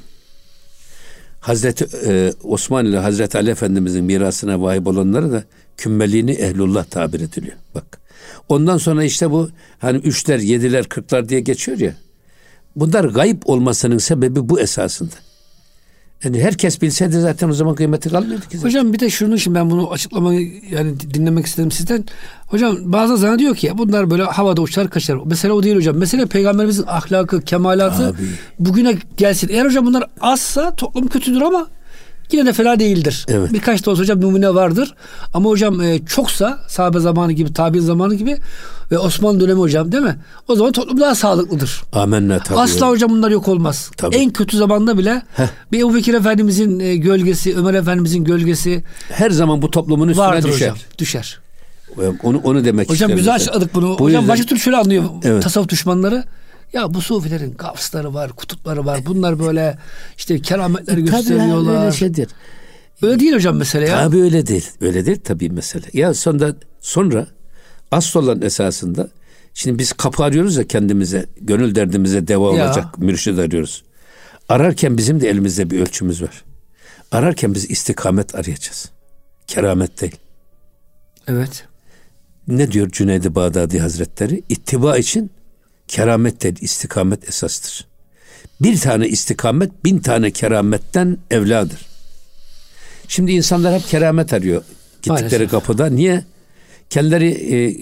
Hazreti 1.42 1.86
e, 2.06 2.32
Osman 2.42 2.86
ile 2.86 2.98
Hazreti 2.98 3.38
Ali 3.38 3.50
Efendimizin 3.50 4.04
mirasına 4.04 4.62
vahip 4.62 4.86
olanları 4.86 5.32
da 5.32 5.44
kümmeliğini 5.76 6.30
ehlullah 6.30 6.84
tabir 6.84 7.20
ediliyor. 7.20 7.56
Bak. 7.74 8.00
Ondan 8.48 8.78
sonra 8.78 9.04
işte 9.04 9.30
bu 9.30 9.50
hani 9.78 9.98
üçler, 9.98 10.38
yediler, 10.38 10.88
kırklar 10.88 11.28
diye 11.28 11.40
geçiyor 11.40 11.78
ya. 11.78 11.94
Bunlar 12.76 13.04
gayip 13.04 13.48
olmasının 13.48 13.98
sebebi 13.98 14.48
bu 14.48 14.60
esasında. 14.60 15.14
Yani 16.24 16.42
herkes 16.42 16.82
bilseydi 16.82 17.20
zaten 17.20 17.48
o 17.48 17.52
zaman 17.52 17.74
kıymeti 17.74 18.08
kalmıyordu 18.08 18.48
ki. 18.48 18.56
Zaten. 18.56 18.68
Hocam 18.68 18.92
bir 18.92 18.98
de 18.98 19.10
şunu 19.10 19.38
şimdi 19.38 19.54
ben 19.54 19.70
bunu 19.70 19.90
açıklamayı 19.90 20.52
yani 20.70 21.00
dinlemek 21.00 21.46
istedim 21.46 21.70
sizden. 21.70 22.04
Hocam 22.46 22.76
bazı 22.82 23.16
zaman 23.16 23.38
diyor 23.38 23.56
ki 23.56 23.70
bunlar 23.78 24.10
böyle 24.10 24.22
havada 24.22 24.62
uçar 24.62 24.90
kaçar. 24.90 25.18
Mesela 25.24 25.54
o 25.54 25.62
değil 25.62 25.76
hocam. 25.76 25.96
Mesela 25.96 26.26
peygamberimizin 26.26 26.84
ahlakı, 26.86 27.42
kemalatı 27.42 28.06
Abi. 28.06 28.16
bugüne 28.58 28.98
gelsin. 29.16 29.48
Eğer 29.52 29.64
hocam 29.66 29.86
bunlar 29.86 30.04
azsa 30.20 30.74
toplum 30.74 31.08
kötüdür 31.08 31.40
ama 31.40 31.66
yine 32.34 32.46
de 32.46 32.52
fena 32.52 32.78
değildir. 32.78 33.26
Evet. 33.28 33.52
Birkaç 33.52 33.86
da 33.86 33.90
olsa 33.90 34.02
hocam 34.02 34.20
numune 34.20 34.54
vardır. 34.54 34.94
Ama 35.34 35.48
hocam 35.50 35.80
e, 35.80 35.98
çoksa 36.06 36.58
sahabe 36.68 36.98
zamanı 37.00 37.32
gibi, 37.32 37.52
tabi 37.52 37.80
zamanı 37.80 38.14
gibi 38.14 38.36
ve 38.92 38.98
Osmanlı 38.98 39.40
dönemi 39.40 39.60
hocam 39.60 39.92
değil 39.92 40.02
mi? 40.02 40.16
O 40.48 40.54
zaman 40.54 40.72
toplum 40.72 41.00
daha 41.00 41.14
sağlıklıdır. 41.14 41.82
Amenna 41.92 42.38
tabii. 42.38 42.58
Asla 42.58 42.88
hocam 42.88 43.10
bunlar 43.10 43.30
yok 43.30 43.48
olmaz. 43.48 43.90
Tabii. 43.96 44.16
En 44.16 44.30
kötü 44.30 44.56
zamanda 44.56 44.98
bile 44.98 45.22
bir 45.72 45.80
Ebu 45.80 45.94
Bekir 45.94 46.14
Efendimizin 46.14 46.80
e, 46.80 46.96
gölgesi, 46.96 47.56
Ömer 47.56 47.74
Efendimizin 47.74 48.24
gölgesi 48.24 48.84
Her 49.12 49.30
zaman 49.30 49.62
bu 49.62 49.70
toplumun 49.70 50.08
üstüne 50.08 50.26
vardır 50.26 50.48
düşer. 50.48 50.70
hocam. 50.70 50.76
Düşer. 50.98 51.40
Onu 52.22 52.40
onu 52.44 52.64
demek 52.64 52.90
Hocam 52.90 53.10
güzel 53.16 53.34
açıkladık 53.34 53.74
bunu. 53.74 53.88
Bu 53.88 54.04
hocam 54.04 54.08
yüzden- 54.22 54.28
başka 54.28 54.46
türlü 54.46 54.60
şöyle 54.60 54.76
anlıyor 54.76 55.04
Evet. 55.24 55.42
tasavvuf 55.42 55.68
düşmanları. 55.68 56.24
Ya 56.72 56.94
bu 56.94 57.00
sufilerin 57.00 57.54
gavsları 57.54 58.14
var, 58.14 58.32
kutupları 58.32 58.86
var. 58.86 59.00
Bunlar 59.06 59.38
böyle 59.38 59.78
işte 60.16 60.42
kerametleri 60.42 61.04
Tabii 61.04 61.10
ya, 61.14 61.16
gösteriyorlar. 61.18 61.82
öyle 61.84 61.92
şeydir. 61.92 62.28
Öyle 63.02 63.20
değil 63.20 63.34
hocam 63.34 63.56
mesela 63.56 63.88
ya. 63.88 63.98
Tabii 64.04 64.22
öyle 64.22 64.46
değil. 64.46 64.70
Öyle 64.80 65.06
değil 65.06 65.20
tabii 65.24 65.50
mesele. 65.50 65.86
Ya 65.92 66.14
sonra 66.14 66.54
sonra 66.80 67.26
asıl 67.90 68.22
olan 68.22 68.42
esasında 68.42 69.08
şimdi 69.54 69.78
biz 69.78 69.92
kapı 69.92 70.24
arıyoruz 70.24 70.56
ya 70.56 70.66
kendimize, 70.66 71.26
gönül 71.40 71.74
derdimize 71.74 72.28
deva 72.28 72.56
Ya. 72.56 72.66
olacak 72.66 72.98
mürşid 72.98 73.38
arıyoruz. 73.38 73.84
Ararken 74.48 74.98
bizim 74.98 75.20
de 75.20 75.28
elimizde 75.30 75.70
bir 75.70 75.80
ölçümüz 75.80 76.22
var. 76.22 76.44
Ararken 77.12 77.54
biz 77.54 77.70
istikamet 77.70 78.34
arayacağız. 78.34 78.90
Keramet 79.46 80.00
değil. 80.00 80.16
Evet. 81.28 81.64
Ne 82.48 82.72
diyor 82.72 82.90
Cüneyd-i 82.90 83.34
Bağdadi 83.34 83.78
Hazretleri? 83.80 84.42
İttiba 84.48 84.98
için 84.98 85.30
keramet 85.92 86.42
değil, 86.42 86.56
istikamet 86.60 87.28
esastır. 87.28 87.86
Bir 88.60 88.80
tane 88.80 89.08
istikamet 89.08 89.84
bin 89.84 89.98
tane 89.98 90.30
kerametten 90.30 91.18
evladır. 91.30 91.78
Şimdi 93.08 93.32
insanlar 93.32 93.74
hep 93.80 93.88
keramet 93.88 94.32
arıyor 94.32 94.62
gittikleri 95.02 95.22
Maalesef. 95.22 95.50
kapıda. 95.50 95.86
Niye? 95.86 96.24
Kendileri 96.90 97.28
e, 97.28 97.76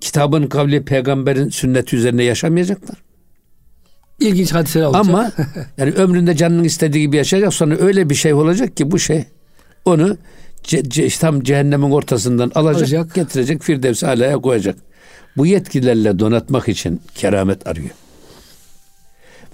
kitabın 0.00 0.46
kavli 0.46 0.84
peygamberin 0.84 1.48
sünneti 1.48 1.96
üzerine 1.96 2.24
yaşamayacaklar. 2.24 2.96
İlginç 4.20 4.52
hadiseler 4.52 4.84
olacak. 4.84 5.04
Ama 5.08 5.32
yani 5.76 5.90
ömründe 5.92 6.36
canının 6.36 6.64
istediği 6.64 7.02
gibi 7.02 7.16
yaşayacak 7.16 7.54
sonra 7.54 7.76
öyle 7.78 8.10
bir 8.10 8.14
şey 8.14 8.32
olacak 8.34 8.76
ki 8.76 8.90
bu 8.90 8.98
şey 8.98 9.24
onu 9.84 10.16
ce, 10.62 10.78
ce- 10.80 11.20
tam 11.20 11.42
cehennemin 11.42 11.90
ortasından 11.90 12.52
alacak, 12.54 12.80
Alacak. 12.82 13.14
getirecek 13.14 13.62
Firdevs 13.62 14.04
alaya 14.04 14.36
koyacak. 14.38 14.76
Bu 15.36 15.46
yetkilerle 15.46 16.18
donatmak 16.18 16.68
için 16.68 17.00
keramet 17.14 17.66
arıyor. 17.66 17.90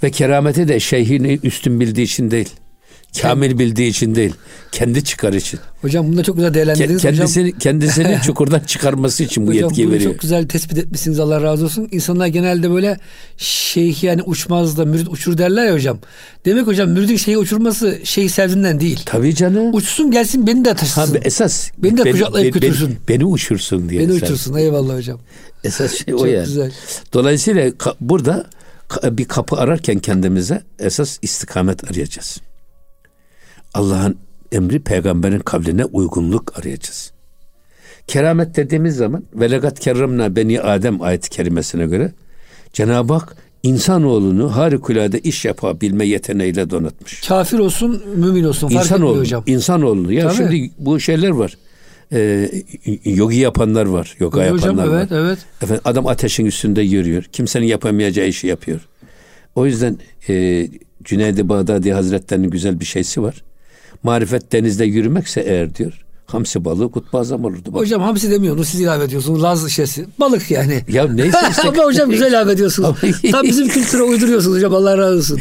Ve 0.03 0.11
kerameti 0.11 0.69
de 0.69 0.81
şeyhini 0.81 1.39
üstün 1.43 1.81
bildiği 1.81 2.03
için 2.05 2.31
değil. 2.31 2.49
Kamil 3.23 3.59
bildiği 3.59 3.91
için 3.91 4.15
değil. 4.15 4.33
Kendi 4.73 5.05
çıkar 5.05 5.33
için. 5.33 5.61
hocam 5.83 6.09
bunu 6.09 6.17
da 6.17 6.23
çok 6.23 6.37
güzel 6.37 6.55
değerlendirdiniz. 6.55 6.99
hocam, 6.99 7.15
kendisini 7.15 7.59
kendisini 7.59 8.19
çukurdan 8.25 8.61
çıkarması 8.61 9.23
için 9.23 9.47
bu 9.47 9.51
hocam 9.51 9.63
yetkiyi 9.69 9.91
veriyor. 9.91 10.13
çok 10.13 10.21
güzel 10.21 10.49
tespit 10.49 10.79
etmişsiniz 10.79 11.21
Allah 11.21 11.43
razı 11.43 11.65
olsun. 11.65 11.89
İnsanlar 11.93 12.27
genelde 12.27 12.71
böyle 12.71 12.99
şeyh 13.37 14.03
yani 14.05 14.23
uçmaz 14.23 14.79
da 14.79 14.85
mürit 14.85 15.09
uçur 15.09 15.39
derler 15.39 15.67
ya 15.67 15.75
hocam. 15.75 15.99
Demek 16.45 16.67
hocam 16.67 16.91
müridin 16.91 17.17
şeyhi 17.17 17.39
uçurması 17.39 17.99
şeyh 18.05 18.29
sevdiğinden 18.29 18.81
değil. 18.81 19.01
Tabii 19.07 19.35
canım. 19.35 19.75
Uçsun 19.75 20.11
gelsin 20.11 20.47
beni 20.47 20.65
de 20.65 20.75
taşısın. 20.75 21.01
Abi 21.13 21.21
esas 21.25 21.71
Beni 21.79 21.97
de 21.99 22.11
kucaklayıp 22.11 22.55
beni- 22.55 22.63
götürsün. 22.63 22.97
Beni, 23.09 23.25
uçursun 23.25 23.89
diye. 23.89 24.01
beni 24.01 24.11
esas. 24.17 24.23
uçursun 24.23 24.55
eyvallah 24.57 24.97
hocam. 24.97 25.21
Esas 25.67 25.93
şey 25.95 26.15
o 26.15 26.25
yani. 26.25 26.45
güzel. 26.47 26.73
Dolayısıyla 27.13 27.69
ka- 27.69 27.95
burada 28.01 28.47
ka- 28.89 29.19
bir 29.19 29.25
kapı 29.25 29.57
ararken 29.57 29.99
kendimize 29.99 30.63
esas 30.79 31.19
istikamet 31.23 31.91
arayacağız. 31.91 32.41
Allah'ın 33.75 34.17
emri 34.53 34.81
peygamberin 34.81 35.39
kavline 35.39 35.85
uygunluk 35.85 36.59
arayacağız. 36.59 37.13
Keramet 38.07 38.57
dediğimiz 38.57 38.97
zaman 38.97 39.25
velegat 39.35 39.81
kerremna 39.81 40.37
beni 40.37 40.61
Adem 40.61 41.03
ayet-i 41.03 41.31
kerimesine 41.31 41.87
göre 41.87 42.13
Cenab-ı 42.73 43.13
Hak 43.13 43.37
insanoğlunu 43.63 44.57
harikulade 44.57 45.21
iş 45.21 45.45
yapabilme 45.45 46.07
yeteneğiyle 46.07 46.71
donatmış. 46.71 47.21
Kafir 47.29 47.59
olsun, 47.59 48.03
mümin 48.17 48.45
olsun 48.45 48.69
fark 48.69 48.73
etmiyor 48.85 48.85
İnsanoğlu, 48.85 49.21
hocam. 49.21 49.43
insanoğlu. 49.47 50.13
Ya 50.13 50.23
Tabii. 50.29 50.37
şimdi 50.37 50.71
bu 50.79 51.01
şeyler 51.01 51.29
var. 51.31 51.57
Ee, 52.13 52.51
yogi 53.05 53.37
yapanlar 53.39 53.87
var, 53.87 54.17
yoga 54.19 54.51
hocam 54.51 54.79
yapanlar 54.79 54.99
evet 55.01 55.13
var. 55.13 55.19
evet. 55.19 55.39
Efendim 55.63 55.83
adam 55.85 56.07
ateşin 56.07 56.47
üstünde 56.47 56.83
yürüyor. 56.83 57.23
Kimsenin 57.33 57.67
yapamayacağı 57.67 58.27
işi 58.27 58.47
yapıyor. 58.47 58.81
O 59.55 59.67
yüzden 59.67 59.99
e, 60.29 60.69
Cüneyd-i 61.05 61.49
Bağdadi 61.49 61.93
Hazretleri'nin 61.93 62.51
güzel 62.51 62.81
bir 62.81 62.85
şeysi 62.85 63.23
var. 63.23 63.43
Marifet 64.03 64.53
denizde 64.53 64.85
yürümekse 64.85 65.41
eğer 65.41 65.75
diyor. 65.75 66.03
Hamsi 66.27 66.65
balığı 66.65 66.91
kutbazam 66.91 67.45
olurdu. 67.45 67.73
Bak. 67.73 67.81
Hocam 67.81 68.03
hamsi 68.03 68.31
demiyor, 68.31 68.57
onu 68.57 68.65
siz 68.65 68.81
ilave 68.81 69.05
ediyorsunuz. 69.05 69.43
Laz 69.43 69.71
şeysi. 69.71 70.07
Balık 70.21 70.51
yani. 70.51 70.85
Ya 70.89 71.09
neyse 71.09 71.39
işte. 71.51 71.63
Ama 71.69 71.85
hocam 71.85 72.11
güzel 72.11 72.31
ilave 72.31 72.53
ediyorsunuz. 72.53 72.97
Tam 73.33 73.43
bizim 73.43 73.69
kültüre 73.69 74.03
uyduruyorsunuz 74.03 74.57
hocam 74.57 74.75
Allah 74.75 74.99
razı 74.99 75.17
olsun. 75.17 75.39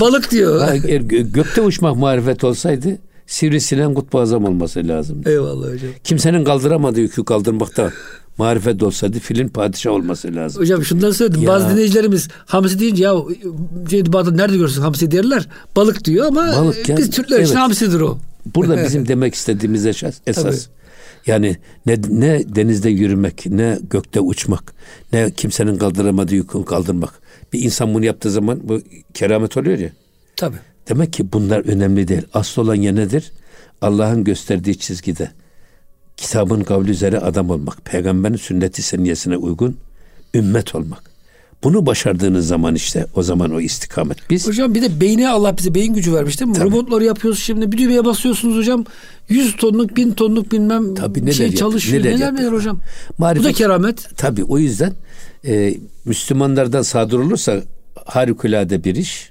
Balık 0.00 0.30
diyor. 0.30 0.60
Gö- 0.68 1.32
gökte 1.32 1.60
uçmak 1.62 1.96
marifet 1.96 2.44
olsaydı 2.44 2.98
sivrisilen 3.28 3.94
kutbazam 3.94 4.44
olması 4.44 4.88
lazım. 4.88 5.22
Eyvallah 5.26 5.66
hocam. 5.72 5.90
Kimsenin 6.04 6.44
kaldıramadığı 6.44 7.00
yükü 7.00 7.24
kaldırmakta 7.24 7.92
marifet 8.38 8.82
olsaydı 8.82 9.18
filin 9.18 9.48
padişah 9.48 9.92
olması 9.92 10.34
lazım. 10.34 10.62
Hocam 10.62 10.84
şundan 10.84 11.10
söyledim. 11.10 11.42
Ya. 11.42 11.48
Bazı 11.48 11.70
dinleyicilerimiz 11.70 12.28
hamsi 12.46 12.78
deyince 12.80 13.04
ya 13.04 13.14
Ceydi 13.88 14.12
Bağdat 14.12 14.34
nerede 14.34 14.56
görürsün 14.56 14.82
hamsi 14.82 15.10
derler. 15.10 15.48
Balık 15.76 16.04
diyor 16.04 16.26
ama 16.26 16.52
Balık 16.56 16.88
ya. 16.88 16.96
biz 16.96 17.10
Türkler 17.10 17.36
için 17.40 17.46
Evet. 17.52 17.56
hamsidir 17.62 18.00
o. 18.00 18.18
Burada 18.54 18.76
bizim 18.84 19.08
demek 19.08 19.34
istediğimiz 19.34 19.86
esas, 19.86 20.14
esas 20.26 20.44
Tabii. 20.44 20.74
yani 21.26 21.56
ne, 21.86 21.98
ne 22.08 22.54
denizde 22.54 22.90
yürümek, 22.90 23.46
ne 23.46 23.78
gökte 23.90 24.20
uçmak, 24.20 24.74
ne 25.12 25.30
kimsenin 25.30 25.76
kaldıramadığı 25.78 26.34
yükünü 26.34 26.64
kaldırmak. 26.64 27.12
Bir 27.52 27.62
insan 27.62 27.94
bunu 27.94 28.04
yaptığı 28.04 28.30
zaman 28.30 28.60
bu 28.64 28.80
keramet 29.14 29.56
oluyor 29.56 29.78
ya. 29.78 29.90
Tabii. 30.36 30.56
Demek 30.88 31.12
ki 31.12 31.32
bunlar 31.32 31.58
önemli 31.58 32.08
değil. 32.08 32.22
Asıl 32.34 32.62
olan 32.62 32.74
ya 32.74 32.92
nedir? 32.92 33.32
Allah'ın 33.82 34.24
gösterdiği 34.24 34.78
çizgide 34.78 35.30
kitabın 36.16 36.60
kavli 36.64 36.90
üzere 36.90 37.18
adam 37.18 37.50
olmak, 37.50 37.84
peygamberin 37.84 38.36
sünneti 38.36 38.82
seniyesine 38.82 39.36
uygun 39.36 39.76
ümmet 40.34 40.74
olmak. 40.74 41.08
Bunu 41.64 41.86
başardığınız 41.86 42.46
zaman 42.46 42.74
işte 42.74 43.06
o 43.14 43.22
zaman 43.22 43.54
o 43.54 43.60
istikamet. 43.60 44.18
Biz 44.30 44.46
Hocam 44.48 44.74
bir 44.74 44.82
de 44.82 45.00
beyne 45.00 45.28
Allah 45.28 45.56
bize 45.58 45.74
beyin 45.74 45.94
gücü 45.94 46.14
vermiş 46.14 46.40
değil 46.40 46.48
mi? 46.50 46.56
Tabii. 46.56 46.66
Robotları 46.70 47.04
yapıyoruz 47.04 47.38
şimdi. 47.42 47.72
Bir 47.72 47.78
düğmeye 47.78 48.04
basıyorsunuz 48.04 48.56
hocam. 48.56 48.84
100 49.28 49.56
tonluk, 49.56 49.96
1000 49.96 50.12
tonluk 50.12 50.52
bilmem 50.52 50.94
Tabii 50.94 51.22
neler 51.22 51.32
şey 51.32 51.46
yap- 51.46 51.56
çalışıyor. 51.56 52.02
neler 52.04 52.14
Neler 52.16 52.32
neler, 52.32 52.42
yapıyor. 52.42 52.52
hocam. 52.60 52.80
Bu 53.18 53.22
Marifet- 53.22 53.44
da 53.44 53.52
keramet. 53.52 54.08
Tabii 54.16 54.44
o 54.44 54.58
yüzden 54.58 54.92
e, 55.46 55.74
Müslümanlardan 56.04 56.82
sadır 56.82 57.18
olursa 57.18 57.62
harikulade 58.04 58.84
bir 58.84 58.94
iş. 58.96 59.30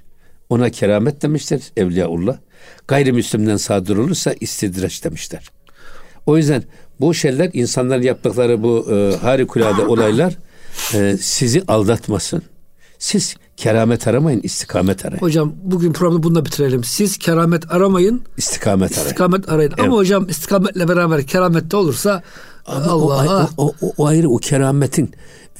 Ona 0.50 0.70
keramet 0.70 1.22
demişler 1.22 1.60
Evliyaullah. 1.76 2.36
Gayrimüslimden 2.88 3.56
sadır 3.56 3.96
olursa 3.96 4.34
istidraç 4.40 5.04
demişler. 5.04 5.50
O 6.26 6.36
yüzden 6.36 6.62
bu 7.00 7.14
şeyler 7.14 7.50
insanların 7.52 8.02
yaptıkları 8.02 8.62
bu 8.62 8.86
e, 8.92 9.16
harikulade 9.16 9.82
olaylar 9.82 10.38
e, 10.94 11.16
sizi 11.20 11.62
aldatmasın. 11.68 12.42
Siz 12.98 13.36
keramet 13.56 14.08
aramayın, 14.08 14.40
istikamet 14.42 15.04
arayın. 15.06 15.20
Hocam 15.20 15.52
bugün 15.62 15.92
programı 15.92 16.22
bununla 16.22 16.44
bitirelim. 16.44 16.84
Siz 16.84 17.18
keramet 17.18 17.72
aramayın, 17.72 18.22
İstikamet 18.36 18.92
arayın. 18.92 19.06
istikamet 19.06 19.48
arayın. 19.48 19.72
Ama 19.78 19.96
hocam 19.96 20.28
istikametle 20.28 20.88
beraber 20.88 21.26
keramet 21.26 21.70
de 21.70 21.76
olursa 21.76 22.22
Ama 22.66 22.92
Allah'a 22.92 23.48
o, 23.56 23.66
o, 23.66 23.74
o, 23.82 23.92
o 23.96 24.06
ayrı 24.06 24.30
o 24.30 24.36
kerametin 24.36 25.10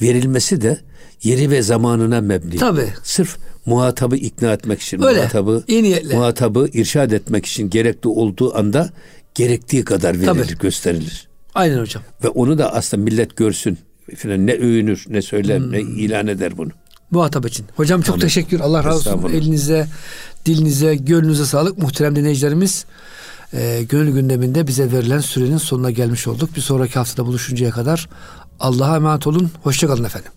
verilmesi 0.01 0.61
de 0.61 0.77
yeri 1.23 1.51
ve 1.51 1.61
zamanına 1.61 2.21
mebni. 2.21 2.55
Tabii. 2.55 2.93
Sırf 3.03 3.37
muhatabı 3.65 4.15
ikna 4.15 4.53
etmek 4.53 4.81
için, 4.81 5.01
Öyle, 5.03 5.19
muhatabı, 5.19 5.63
iyi 5.67 5.83
niyetle. 5.83 6.15
muhatabı 6.15 6.69
irşad 6.73 7.11
etmek 7.11 7.45
için 7.45 7.69
gerekli 7.69 8.07
olduğu 8.07 8.57
anda 8.57 8.89
gerektiği 9.35 9.83
kadar 9.85 10.13
verilir, 10.13 10.25
Tabii. 10.25 10.57
gösterilir. 10.57 11.27
aynen 11.55 11.79
hocam. 11.79 12.03
Ve 12.23 12.27
onu 12.27 12.57
da 12.57 12.73
aslında 12.73 13.03
millet 13.03 13.35
görsün. 13.37 13.77
Falan 14.17 14.47
ne 14.47 14.53
övünür, 14.53 15.05
ne 15.09 15.21
söyler, 15.21 15.57
Hmm. 15.59 15.71
ne 15.71 15.81
ilan 15.81 16.27
eder 16.27 16.57
bunu. 16.57 16.69
muhatap 17.11 17.47
için. 17.47 17.65
Hocam 17.75 18.01
çok 18.01 18.13
Amin. 18.13 18.21
teşekkür. 18.21 18.59
Allah 18.59 18.83
razı 18.83 19.15
olsun. 19.15 19.29
Elinize, 19.29 19.87
dilinize, 20.45 20.95
gönlünüze 20.95 21.45
sağlık. 21.45 21.77
Muhterem 21.77 22.15
dinleyicilerimiz 22.15 22.85
e, 23.53 23.83
gönül 23.89 24.13
gündeminde 24.13 24.67
bize 24.67 24.91
verilen 24.91 25.19
sürenin 25.19 25.57
sonuna 25.57 25.91
gelmiş 25.91 26.27
olduk. 26.27 26.55
Bir 26.55 26.61
sonraki 26.61 26.93
haftada 26.93 27.27
buluşuncaya 27.27 27.71
kadar 27.71 28.09
Allah'a 28.59 28.95
emanet 28.95 29.27
olun. 29.27 29.51
Hoşçakalın 29.63 30.03
efendim. 30.03 30.31